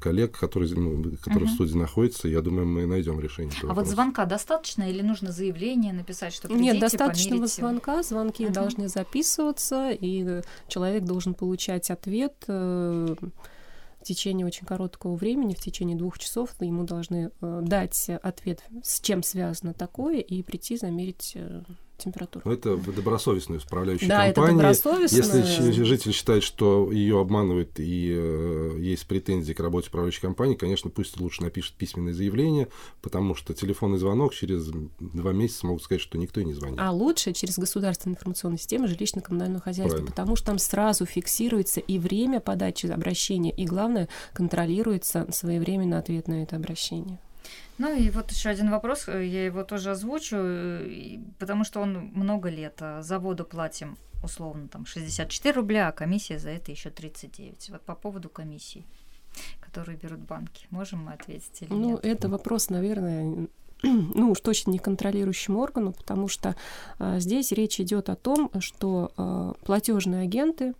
коллег, 0.00 0.38
которые, 0.38 0.74
ну, 0.74 1.16
которые 1.22 1.44
угу. 1.44 1.50
в 1.50 1.54
студии 1.54 1.76
находятся, 1.76 2.28
я 2.28 2.40
думаю, 2.40 2.66
мы 2.66 2.86
найдем 2.86 3.20
решение. 3.20 3.52
А 3.62 3.66
вопроса. 3.66 3.80
вот 3.80 3.86
звонка 3.88 4.24
достаточно 4.24 4.88
или 4.88 5.02
нужно 5.02 5.32
заявление 5.32 5.92
написать, 5.92 6.32
что 6.32 6.48
придите, 6.48 6.72
Нет, 6.72 6.80
достаточного 6.80 7.40
померите? 7.40 7.60
звонка, 7.60 8.02
звонки 8.02 8.46
угу. 8.46 8.52
должны 8.52 8.88
записываться, 8.88 9.90
и 9.90 10.42
человек 10.68 11.04
должен 11.04 11.34
получать 11.34 11.90
ответ 11.90 12.34
э, 12.48 13.16
в 14.00 14.04
течение 14.04 14.46
очень 14.46 14.66
короткого 14.66 15.16
времени, 15.16 15.54
в 15.54 15.60
течение 15.60 15.96
двух 15.96 16.18
часов 16.18 16.50
ему 16.60 16.84
должны 16.84 17.30
э, 17.40 17.60
дать 17.62 18.08
ответ, 18.22 18.62
с 18.82 19.00
чем 19.00 19.22
связано 19.22 19.74
такое, 19.74 20.20
и 20.20 20.42
прийти 20.42 20.76
замерить 20.76 21.32
э, 21.34 21.62
температуру. 21.96 22.42
Но 22.44 22.52
это 22.52 22.76
добросовестная 22.76 23.58
управляющая 23.58 24.08
да, 24.08 24.32
компания. 24.32 24.72
Это 24.72 25.00
Если 25.02 25.70
житель 25.84 26.12
считает, 26.12 26.42
что 26.42 26.90
ее 26.92 27.20
обманывают 27.20 27.78
и 27.78 28.14
э, 28.16 28.76
есть 28.78 29.06
претензии 29.06 29.52
к 29.52 29.60
работе 29.60 29.88
управляющей 29.88 30.20
компании, 30.20 30.54
конечно, 30.54 30.90
пусть 30.90 31.18
лучше 31.20 31.42
напишет 31.42 31.74
письменное 31.74 32.12
заявление, 32.12 32.68
потому 33.02 33.34
что 33.34 33.54
телефонный 33.54 33.98
звонок 33.98 34.34
через 34.34 34.70
два 34.98 35.32
месяца 35.32 35.66
могут 35.66 35.82
сказать, 35.82 36.02
что 36.02 36.18
никто 36.18 36.40
и 36.40 36.44
не 36.44 36.54
звонит. 36.54 36.78
А 36.80 36.90
лучше 36.92 37.32
через 37.32 37.58
государственную 37.58 38.16
информационную 38.16 38.58
систему 38.58 38.86
жилищно-коммунального 38.86 39.60
хозяйства, 39.60 39.96
Правильно. 39.96 40.10
потому 40.10 40.36
что 40.36 40.46
там 40.46 40.58
сразу 40.58 41.06
фиксируется 41.06 41.80
и 41.80 41.98
время 41.98 42.40
подачи 42.40 42.86
обращения, 42.86 43.50
и 43.50 43.64
главное, 43.64 44.08
контролируется 44.32 45.26
своевременный 45.30 45.98
ответ 45.98 46.28
на 46.28 46.42
это 46.42 46.56
обращение. 46.56 47.18
Ну 47.78 47.94
и 47.94 48.10
вот 48.10 48.30
еще 48.30 48.48
один 48.48 48.70
вопрос, 48.70 49.08
э, 49.08 49.26
я 49.26 49.44
его 49.44 49.62
тоже 49.64 49.90
озвучу, 49.90 50.36
э, 50.38 51.18
потому 51.38 51.64
что 51.64 51.80
он 51.80 52.10
много 52.14 52.48
лет. 52.48 52.76
А 52.80 53.02
за 53.02 53.18
воду 53.18 53.44
платим 53.44 53.96
условно 54.22 54.68
там 54.68 54.86
64 54.86 55.54
рубля, 55.54 55.88
а 55.88 55.92
комиссия 55.92 56.38
за 56.38 56.50
это 56.50 56.70
еще 56.70 56.90
39. 56.90 57.70
Вот 57.70 57.82
по 57.82 57.94
поводу 57.94 58.28
комиссии, 58.28 58.84
которые 59.60 59.98
берут 59.98 60.20
банки, 60.20 60.66
можем 60.70 61.04
мы 61.04 61.12
ответить 61.12 61.62
или 61.62 61.70
ну, 61.70 61.90
нет? 61.90 62.00
Ну, 62.02 62.10
это 62.10 62.28
вопрос, 62.28 62.70
наверное, 62.70 63.48
ну 63.82 64.30
уж 64.30 64.40
точно 64.40 64.70
не 64.70 64.78
контролирующему 64.78 65.60
органу, 65.60 65.92
потому 65.92 66.28
что 66.28 66.56
а, 66.98 67.18
здесь 67.20 67.52
речь 67.52 67.80
идет 67.80 68.08
о 68.08 68.16
том, 68.16 68.50
что 68.60 69.12
а, 69.16 69.54
платежные 69.64 70.22
агенты 70.22 70.74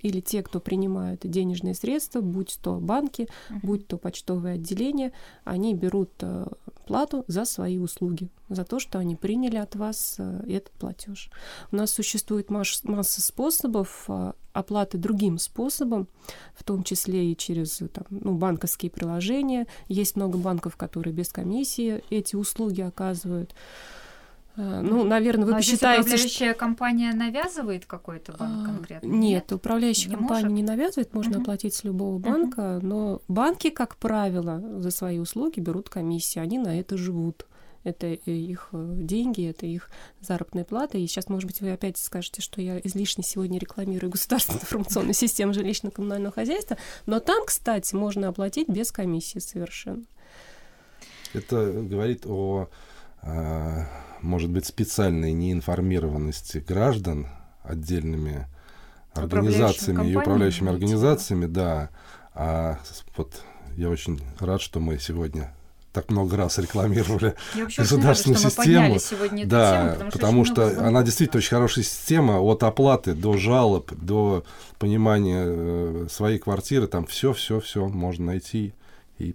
или 0.00 0.20
те, 0.20 0.42
кто 0.42 0.60
принимают 0.60 1.20
денежные 1.22 1.74
средства, 1.74 2.20
будь 2.20 2.58
то 2.62 2.74
банки, 2.74 3.28
будь 3.62 3.86
то 3.86 3.96
почтовые 3.98 4.54
отделения, 4.54 5.12
они 5.44 5.74
берут 5.74 6.10
э, 6.20 6.46
плату 6.86 7.24
за 7.26 7.44
свои 7.44 7.78
услуги, 7.78 8.28
за 8.48 8.64
то, 8.64 8.78
что 8.78 8.98
они 8.98 9.16
приняли 9.16 9.56
от 9.56 9.74
вас 9.74 10.16
э, 10.18 10.44
этот 10.48 10.72
платеж. 10.72 11.30
У 11.72 11.76
нас 11.76 11.90
существует 11.90 12.50
масса 12.50 13.22
способов 13.22 14.04
э, 14.08 14.32
оплаты 14.52 14.96
другим 14.98 15.38
способом, 15.38 16.08
в 16.54 16.64
том 16.64 16.82
числе 16.82 17.32
и 17.32 17.36
через 17.36 17.78
там, 17.92 18.06
ну, 18.10 18.34
банковские 18.34 18.90
приложения. 18.90 19.66
Есть 19.88 20.16
много 20.16 20.38
банков, 20.38 20.76
которые 20.76 21.12
без 21.12 21.28
комиссии 21.28 22.02
эти 22.10 22.36
услуги 22.36 22.80
оказывают. 22.80 23.54
Э, 24.56 24.80
ну, 24.82 25.04
наверное, 25.04 25.44
вы 25.44 25.50
Но 25.52 25.56
посчитаете... 25.58 26.02
управляющая 26.02 26.50
что... 26.50 26.58
компания 26.58 27.12
навязывает 27.12 27.86
какой-то 27.86 28.32
банк 28.32 28.62
а, 28.62 28.72
конкретно? 28.72 29.06
Нет, 29.06 29.44
нет? 29.44 29.52
управляющая 29.52 30.10
не 30.10 30.16
компания 30.16 30.48
может? 30.48 30.56
не 30.56 30.62
навязывает, 30.62 31.14
можно 31.14 31.36
uh-huh. 31.36 31.42
оплатить 31.42 31.74
с 31.74 31.84
любого 31.84 32.18
банка, 32.18 32.60
uh-huh. 32.60 32.80
но 32.80 33.22
банки, 33.28 33.70
как 33.70 33.96
правило, 33.96 34.62
за 34.80 34.90
свои 34.90 35.18
услуги 35.18 35.60
берут 35.60 35.88
комиссии, 35.88 36.38
они 36.38 36.58
на 36.58 36.78
это 36.78 36.96
живут. 36.96 37.46
Это 37.84 38.08
их 38.08 38.70
э, 38.72 38.94
деньги, 38.96 39.48
это 39.48 39.66
их 39.66 39.90
заработная 40.20 40.64
плата. 40.64 40.98
И 40.98 41.06
сейчас, 41.06 41.28
может 41.28 41.46
быть, 41.46 41.60
вы 41.60 41.70
опять 41.70 41.98
скажете, 41.98 42.42
что 42.42 42.60
я 42.60 42.80
излишне 42.80 43.22
сегодня 43.22 43.60
рекламирую 43.60 44.10
государственную 44.10 44.62
информационную 44.64 45.14
систему 45.14 45.52
жилищно-коммунального 45.52 46.32
хозяйства. 46.32 46.78
Но 47.04 47.20
там, 47.20 47.44
кстати, 47.46 47.94
можно 47.94 48.26
оплатить 48.26 48.68
без 48.68 48.90
комиссии 48.90 49.38
совершенно. 49.38 50.02
Это 51.32 51.70
говорит 51.72 52.26
о 52.26 52.68
а, 53.22 53.86
может 54.26 54.50
быть, 54.50 54.66
специальной 54.66 55.32
неинформированности 55.32 56.58
граждан 56.58 57.28
отдельными 57.62 58.46
организациями 59.14 60.10
и 60.10 60.16
управляющими 60.16 60.70
организациями, 60.70 61.46
да. 61.46 61.90
А 62.34 62.78
вот 63.16 63.42
я 63.76 63.88
очень 63.88 64.20
рад, 64.38 64.60
что 64.60 64.80
мы 64.80 64.98
сегодня 64.98 65.54
так 65.92 66.10
много 66.10 66.36
раз 66.36 66.58
рекламировали 66.58 67.34
государственную 67.78 68.42
рада, 68.42 68.50
систему. 68.50 68.98
да, 69.46 69.72
тему, 69.72 69.94
потому, 69.94 70.10
потому 70.10 70.44
что, 70.44 70.70
что 70.70 70.86
она 70.86 71.02
действительно 71.02 71.38
очень 71.38 71.50
хорошая 71.50 71.84
система 71.84 72.38
от 72.40 72.62
оплаты 72.64 73.14
до 73.14 73.38
жалоб, 73.38 73.92
до 73.94 74.44
понимания 74.78 75.44
э, 75.46 76.06
своей 76.10 76.38
квартиры, 76.38 76.86
там 76.86 77.06
все, 77.06 77.32
все, 77.32 77.60
все 77.60 77.88
можно 77.88 78.26
найти 78.26 78.74
и 79.18 79.34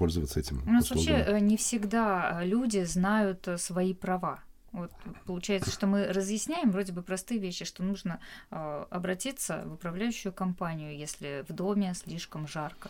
пользоваться 0.00 0.40
этим. 0.40 0.62
У 0.66 0.70
нас 0.70 0.90
услугами. 0.90 1.18
вообще 1.18 1.32
э, 1.32 1.40
не 1.40 1.56
всегда 1.58 2.40
люди 2.42 2.84
знают 2.84 3.46
э, 3.48 3.58
свои 3.58 3.92
права. 3.92 4.40
Вот 4.72 4.90
получается, 5.26 5.70
что 5.70 5.86
мы 5.86 6.06
разъясняем 6.06 6.70
вроде 6.70 6.92
бы 6.92 7.02
простые 7.02 7.38
вещи, 7.38 7.66
что 7.66 7.82
нужно 7.82 8.18
э, 8.50 8.84
обратиться 8.90 9.62
в 9.66 9.74
управляющую 9.74 10.32
компанию, 10.32 10.96
если 10.96 11.44
в 11.46 11.52
доме 11.52 11.92
слишком 11.94 12.48
жарко. 12.48 12.88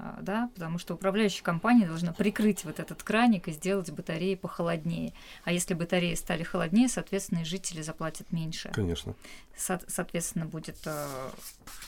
А, 0.00 0.18
да, 0.22 0.48
потому 0.54 0.78
что 0.78 0.94
управляющая 0.94 1.42
компания 1.42 1.86
должна 1.86 2.12
прикрыть 2.12 2.64
вот 2.64 2.78
этот 2.78 3.02
краник 3.02 3.48
и 3.48 3.52
сделать 3.52 3.90
батареи 3.90 4.36
похолоднее. 4.36 5.12
А 5.42 5.50
если 5.50 5.74
батареи 5.74 6.14
стали 6.14 6.44
холоднее, 6.44 6.88
соответственно, 6.88 7.40
и 7.40 7.44
жители 7.44 7.82
заплатят 7.82 8.30
меньше. 8.30 8.70
Конечно. 8.72 9.14
Со- 9.56 9.82
соответственно, 9.88 10.46
будет 10.46 10.76
э, 10.86 11.06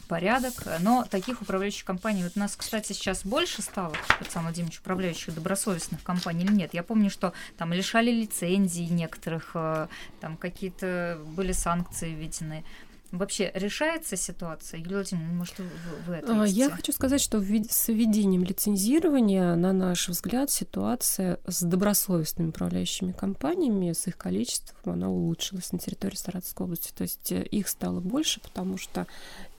порядок. 0.09 0.55
Но 0.81 1.05
таких 1.09 1.41
управляющих 1.41 1.85
компаний, 1.85 2.25
вот 2.25 2.33
у 2.35 2.41
нас, 2.41 2.57
кстати, 2.57 2.93
сейчас 2.93 3.25
больше 3.25 3.63
стало, 3.63 3.95
Александр 4.19 4.49
Владимирович, 4.49 4.81
управляющих 4.81 5.33
добросовестных 5.33 6.03
компаний 6.03 6.45
или 6.45 6.53
нет? 6.53 6.75
Я 6.75 6.83
помню, 6.83 7.11
что 7.11 7.33
там 7.57 7.73
лишали 7.73 8.11
лицензий 8.11 8.87
некоторых, 8.89 9.53
э, 9.55 9.87
там 10.21 10.37
какие-то 10.37 11.21
были 11.27 11.53
санкции 11.53 12.13
введены. 12.13 12.65
Вообще 13.13 13.51
решается 13.55 14.17
ситуация? 14.17 14.79
Юлия 14.79 14.97
Владимировна, 14.97 15.35
может, 15.35 15.59
вы, 15.59 15.67
вы 16.07 16.17
ответите? 16.19 16.41
А, 16.41 16.47
я 16.47 16.71
хочу 16.71 16.93
сказать, 16.93 17.21
что 17.21 17.41
с 17.41 17.89
введением 17.89 18.45
лицензирования, 18.45 19.57
на 19.57 19.73
наш 19.73 20.09
взгляд, 20.09 20.51
ситуация 20.51 21.41
с 21.47 21.63
добросовестными 21.63 22.51
управляющими 22.51 23.11
компаниями, 23.11 23.93
с 23.93 24.07
их 24.07 24.17
количеством, 24.17 24.93
она 24.93 25.09
улучшилась 25.09 25.73
на 25.73 25.79
территории 25.79 26.17
Саратовской 26.17 26.65
области. 26.67 26.93
То 26.95 27.03
есть 27.03 27.33
э, 27.33 27.43
их 27.43 27.69
стало 27.69 28.01
больше, 28.01 28.41
потому 28.41 28.79
что 28.79 29.07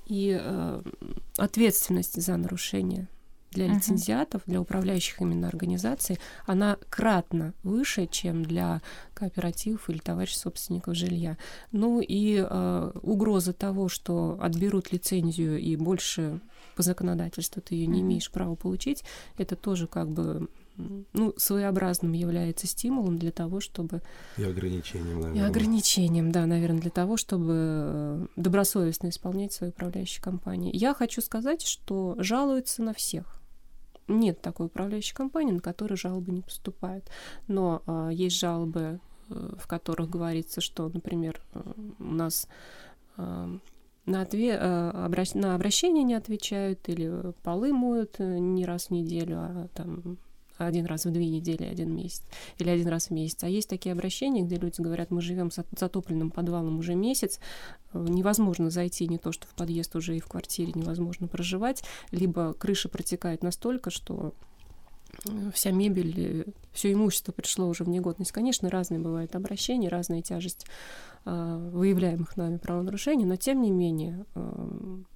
и 0.06 0.38
э, 0.40 0.82
ответственность 1.38 2.22
за 2.22 2.38
нарушение 2.38 3.08
для 3.52 3.68
uh-huh. 3.68 3.76
лицензиатов, 3.76 4.42
для 4.46 4.62
управляющих 4.62 5.22
именно 5.22 5.48
организаций, 5.48 6.20
она 6.46 6.78
кратно 6.90 7.54
выше, 7.64 8.08
чем 8.08 8.44
для 8.44 8.82
кооперативов 9.14 9.90
или 9.90 10.00
товарищ 10.00 10.34
собственников 10.36 10.96
жилья. 10.96 11.38
Ну 11.72 12.02
и 12.02 12.46
э, 12.48 12.92
угроза 13.02 13.54
того, 13.54 13.90
что 13.90 14.38
отберут 14.42 14.92
лицензию 14.92 15.60
и 15.60 15.76
больше 15.76 16.40
по 16.76 16.84
законодательству 16.84 17.62
ты 17.62 17.76
ее 17.76 17.88
не 17.88 18.02
имеешь 18.02 18.32
права 18.32 18.56
получить, 18.56 19.04
это 19.38 19.56
тоже 19.56 19.88
как 19.88 20.10
бы 20.10 20.48
ну, 21.14 21.34
своеобразным 21.38 22.14
является 22.14 22.68
стимулом 22.68 23.18
для 23.18 23.32
того, 23.32 23.60
чтобы... 23.60 24.02
И 24.38 24.44
ограничением, 24.44 25.22
наверное. 25.22 25.44
И 25.44 25.46
ограничением, 25.46 26.32
да, 26.32 26.46
наверное, 26.46 26.82
для 26.82 26.92
того, 26.92 27.18
чтобы 27.18 27.54
э, 27.54 28.26
добросовестно 28.36 29.10
исполнять 29.10 29.54
свои 29.54 29.70
управляющие 29.70 30.24
компании. 30.24 30.76
Я 30.76 30.94
хочу 30.94 31.22
сказать, 31.22 31.62
что 31.62 32.16
жалуются 32.18 32.82
на 32.82 32.94
всех 32.94 33.41
нет 34.20 34.42
такой 34.42 34.68
управляющей 34.68 35.16
компании, 35.16 35.54
на 35.54 35.60
которой 35.60 35.96
жалобы 35.96 36.32
не 36.32 36.42
поступают. 36.42 37.10
Но 37.48 37.82
а, 37.86 38.10
есть 38.10 38.40
жалобы, 38.40 39.00
э, 39.30 39.54
в 39.58 39.68
которых 39.68 40.10
говорится, 40.10 40.62
что, 40.62 40.90
например, 40.90 41.42
э, 41.54 41.62
у 42.00 42.04
нас 42.04 42.48
а, 43.18 43.50
на, 44.06 44.22
отве... 44.22 44.58
обращ... 44.58 45.34
на 45.34 45.56
обращение 45.56 46.04
не 46.04 46.16
отвечают 46.16 46.88
или 46.90 47.34
полы 47.44 47.74
моют 47.74 48.20
не 48.20 48.66
раз 48.66 48.88
в 48.88 48.92
неделю, 48.92 49.38
а 49.38 49.68
там 49.74 50.18
один 50.66 50.86
раз 50.86 51.06
в 51.06 51.12
две 51.12 51.28
недели, 51.28 51.64
один 51.64 51.96
месяц, 51.96 52.24
или 52.58 52.70
один 52.70 52.88
раз 52.88 53.08
в 53.08 53.12
месяц. 53.12 53.44
А 53.44 53.50
есть 53.50 53.70
такие 53.70 53.94
обращения, 53.94 54.44
где 54.44 54.58
люди 54.58 54.82
говорят, 54.82 55.12
мы 55.12 55.22
живем 55.22 55.52
с 55.52 55.64
затопленным 55.78 56.32
подвалом 56.32 56.80
уже 56.80 56.96
месяц, 56.96 57.40
э, 57.94 58.06
невозможно 58.08 58.70
зайти 58.70 59.08
не 59.08 59.18
то, 59.18 59.32
что 59.32 59.48
в 59.48 59.54
подъезд 59.56 59.96
уже 59.96 60.18
и 60.18 60.20
в 60.20 60.28
квартире 60.28 60.74
невозможно 60.76 61.28
проживать, 61.28 61.84
либо 62.12 62.54
крыша 62.54 62.90
протекает 62.90 63.44
настолько, 63.44 63.90
что 63.90 64.34
вся 65.54 65.72
мебель, 65.72 66.54
все 66.72 66.94
имущество 66.94 67.32
пришло 67.32 67.68
уже 67.68 67.84
в 67.84 67.90
негодность. 67.90 68.32
Конечно, 68.32 68.70
разные 68.70 69.00
бывают 69.00 69.36
обращения, 69.36 69.90
разная 69.90 70.22
тяжесть 70.22 70.66
э, 71.26 71.70
выявляемых 71.74 72.38
нами 72.38 72.58
правонарушений, 72.58 73.26
но 73.26 73.36
тем 73.36 73.62
не 73.62 73.72
менее 73.72 74.26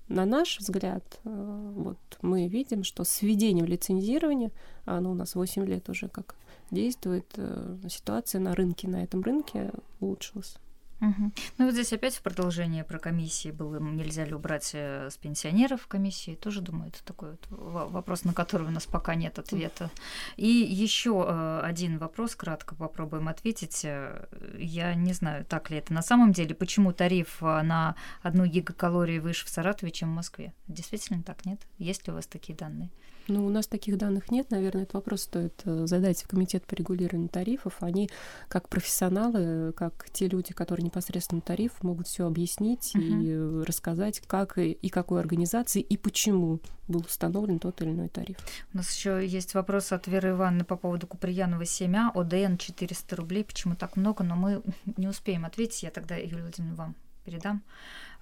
на 0.08 0.26
наш 0.26 0.60
взгляд, 0.60 1.04
э, 1.24 1.72
вот 1.76 1.98
мы 2.22 2.48
видим, 2.48 2.84
что 2.84 3.04
с 3.04 3.22
введением 3.22 3.66
лицензирования, 3.66 4.52
оно 4.86 5.12
у 5.12 5.16
нас 5.16 5.36
8 5.36 5.66
лет 5.66 5.90
уже 5.90 6.10
как 6.10 6.36
действует, 6.72 7.26
э, 7.38 7.78
ситуация 7.90 8.40
на 8.40 8.54
рынке, 8.56 8.88
на 8.88 9.04
этом 9.04 9.22
рынке 9.22 9.72
улучшилась. 10.00 10.58
Угу. 11.02 11.32
Ну 11.58 11.66
вот 11.66 11.74
здесь 11.74 11.92
опять 11.92 12.16
в 12.16 12.22
продолжение 12.22 12.84
про 12.84 13.00
комиссии 13.00 13.52
было, 13.52 13.80
нельзя 13.80 14.24
ли 14.24 14.34
убрать 14.34 14.72
э, 14.74 15.10
с 15.10 15.18
пенсионеров 15.18 15.88
комиссии, 15.88 16.36
тоже 16.36 16.62
думаю, 16.62 16.90
это 16.90 17.04
такой 17.04 17.32
вот 17.32 17.46
вопрос, 17.50 18.24
на 18.24 18.34
который 18.34 18.68
у 18.68 18.72
нас 18.72 18.86
пока 18.86 19.16
нет 19.16 19.38
ответа. 19.38 19.92
И 20.38 20.48
еще 20.48 21.26
э, 21.28 21.60
один 21.64 21.98
вопрос, 21.98 22.36
кратко 22.36 22.76
попробуем 22.76 23.28
ответить. 23.28 23.82
Э, 23.84 24.26
я 24.58 24.96
не 24.96 25.12
знаю, 25.12 25.46
так 25.46 25.70
ли 25.70 25.78
это 25.78 25.94
на 25.94 26.02
самом 26.02 26.32
деле, 26.32 26.56
почему 26.56 26.94
тариф 26.94 27.42
на 27.42 27.96
одну 28.22 28.46
гигакалорию 28.46 29.22
выше 29.22 29.46
в 29.46 29.50
Саратове, 29.50 29.92
чем 29.92 30.12
в 30.12 30.16
Москве? 30.16 30.54
Действительно 30.68 31.24
так, 31.24 31.46
нет? 31.46 31.62
Есть 31.78 32.08
ли 32.08 32.14
у 32.14 32.16
вас 32.16 32.26
такие 32.26 32.56
данные? 32.58 32.90
Ну, 33.28 33.46
у 33.46 33.50
нас 33.50 33.68
таких 33.68 33.98
данных 33.98 34.32
нет. 34.32 34.52
Наверное, 34.52 34.84
этот 34.84 34.96
вопрос 34.96 35.24
стоит 35.24 35.62
э, 35.66 35.88
задать 35.88 36.24
в 36.24 36.28
комитет 36.28 36.66
по 36.66 36.76
регулированию 36.76 37.30
тарифов. 37.30 37.78
Они, 37.80 38.10
как 38.48 38.70
профессионалы, 38.70 39.74
как 39.74 40.10
те 40.12 40.28
люди, 40.28 40.54
которые 40.54 40.86
непосредственно 40.86 41.42
тариф, 41.42 41.82
могут 41.84 42.08
все 42.08 42.28
объяснить 42.28 42.96
uh-huh. 42.96 43.62
и 43.62 43.64
рассказать, 43.66 44.22
как 44.28 44.58
и, 44.58 44.72
и 44.72 44.90
какой 44.90 45.20
организации 45.20 45.82
и 45.82 45.98
почему 45.98 46.60
был 46.88 47.02
установлен 47.02 47.60
тот 47.60 47.82
или 47.82 47.90
иной 47.90 48.10
тариф. 48.10 48.38
У 48.74 48.78
нас 48.78 48.96
еще 48.96 49.26
есть 49.26 49.54
вопрос 49.56 49.92
от 49.92 50.08
Веры 50.08 50.32
Ивановны 50.32 50.66
по 50.66 50.76
поводу 50.76 51.08
Куприянова 51.08 51.66
семя. 51.66 52.12
ОДН 52.14 52.58
400 52.58 53.16
рублей. 53.16 53.44
Почему 53.44 53.76
так 53.76 53.96
много? 53.96 54.24
Но 54.24 54.36
мы 54.36 54.62
не 54.98 55.08
успеем 55.08 55.46
ответить. 55.46 55.84
Я 55.84 55.92
тогда, 55.92 56.16
Юлия 56.16 56.44
Владимировна, 56.44 56.76
вам 56.76 56.96
передам. 57.24 57.64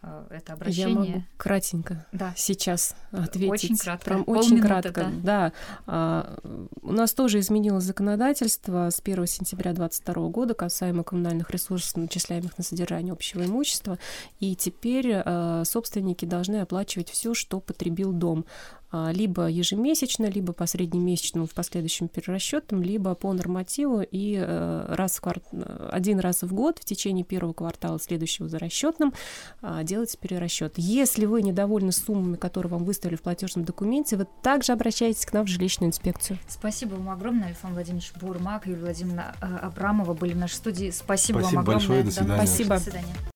Э, 0.03 0.25
это 0.29 0.53
обращение. 0.53 0.89
Я 0.89 1.15
могу 1.15 1.23
кратенько 1.37 2.05
да. 2.11 2.33
сейчас 2.35 2.95
ответить. 3.11 3.49
Очень 3.49 3.77
кратко. 3.77 4.05
Прям 4.05 4.23
очень 4.27 4.61
кратко. 4.61 4.91
Да. 4.91 5.11
да. 5.23 5.53
А, 5.87 6.37
у 6.81 6.91
нас 6.91 7.13
тоже 7.13 7.39
изменилось 7.39 7.85
законодательство 7.85 8.89
с 8.89 8.99
1 8.99 9.25
сентября 9.27 9.71
2022 9.73 10.27
года 10.29 10.53
касаемо 10.53 11.03
коммунальных 11.03 11.49
ресурсов, 11.51 11.95
начисляемых 11.95 12.57
на 12.57 12.63
содержание 12.63 13.13
общего 13.13 13.45
имущества. 13.45 13.97
И 14.39 14.55
теперь 14.55 15.13
а, 15.13 15.63
собственники 15.63 16.25
должны 16.25 16.57
оплачивать 16.57 17.09
все, 17.09 17.33
что 17.33 17.59
потребил 17.61 18.11
дом. 18.11 18.45
А, 18.95 19.11
либо 19.11 19.47
ежемесячно, 19.47 20.27
либо 20.27 20.53
по 20.53 20.67
среднемесячному 20.67 21.47
в 21.47 21.53
последующем 21.55 22.07
перерасчетам, 22.07 22.83
либо 22.83 23.15
по 23.15 23.33
нормативу 23.33 24.01
и 24.03 24.37
э, 24.39 24.85
раз 24.87 25.15
в 25.15 25.21
кварт... 25.21 25.43
один 25.91 26.19
раз 26.19 26.43
в 26.43 26.53
год 26.53 26.77
в 26.77 26.85
течение 26.85 27.25
первого 27.25 27.53
квартала 27.53 27.99
следующего 27.99 28.47
за 28.47 28.59
расчетным 28.59 29.11
а, 29.63 29.81
делать 29.83 30.15
перерасчет. 30.19 30.75
Если 30.77 31.25
вы 31.25 31.41
недовольны 31.41 31.91
суммами, 31.91 32.35
которые 32.35 32.69
вам 32.69 32.83
выставили 32.83 33.15
в 33.15 33.23
платежном 33.23 33.65
документе, 33.65 34.15
вы 34.15 34.27
также 34.43 34.73
обращаетесь 34.73 35.25
к 35.25 35.33
нам 35.33 35.47
в 35.47 35.49
жилищную 35.49 35.89
инспекцию. 35.89 36.37
Спасибо 36.47 36.93
вам 36.93 37.09
огромное, 37.09 37.47
Александр 37.47 37.77
Владимирович 37.77 38.13
Бурмак, 38.21 38.67
Юлия 38.67 38.83
Владимировна 38.83 39.35
э, 39.41 39.45
Абрамова 39.45 40.13
были 40.13 40.33
в 40.33 40.37
нашей 40.37 40.53
студии. 40.53 40.91
Спасибо, 40.91 41.39
Спасибо 41.39 41.61
вам 41.61 41.63
огромное. 41.63 41.87
Большое, 41.87 42.03
до 42.03 42.11
свидания. 42.11 42.37
Спасибо. 42.37 42.75
До 42.75 42.81
свидания. 42.81 43.15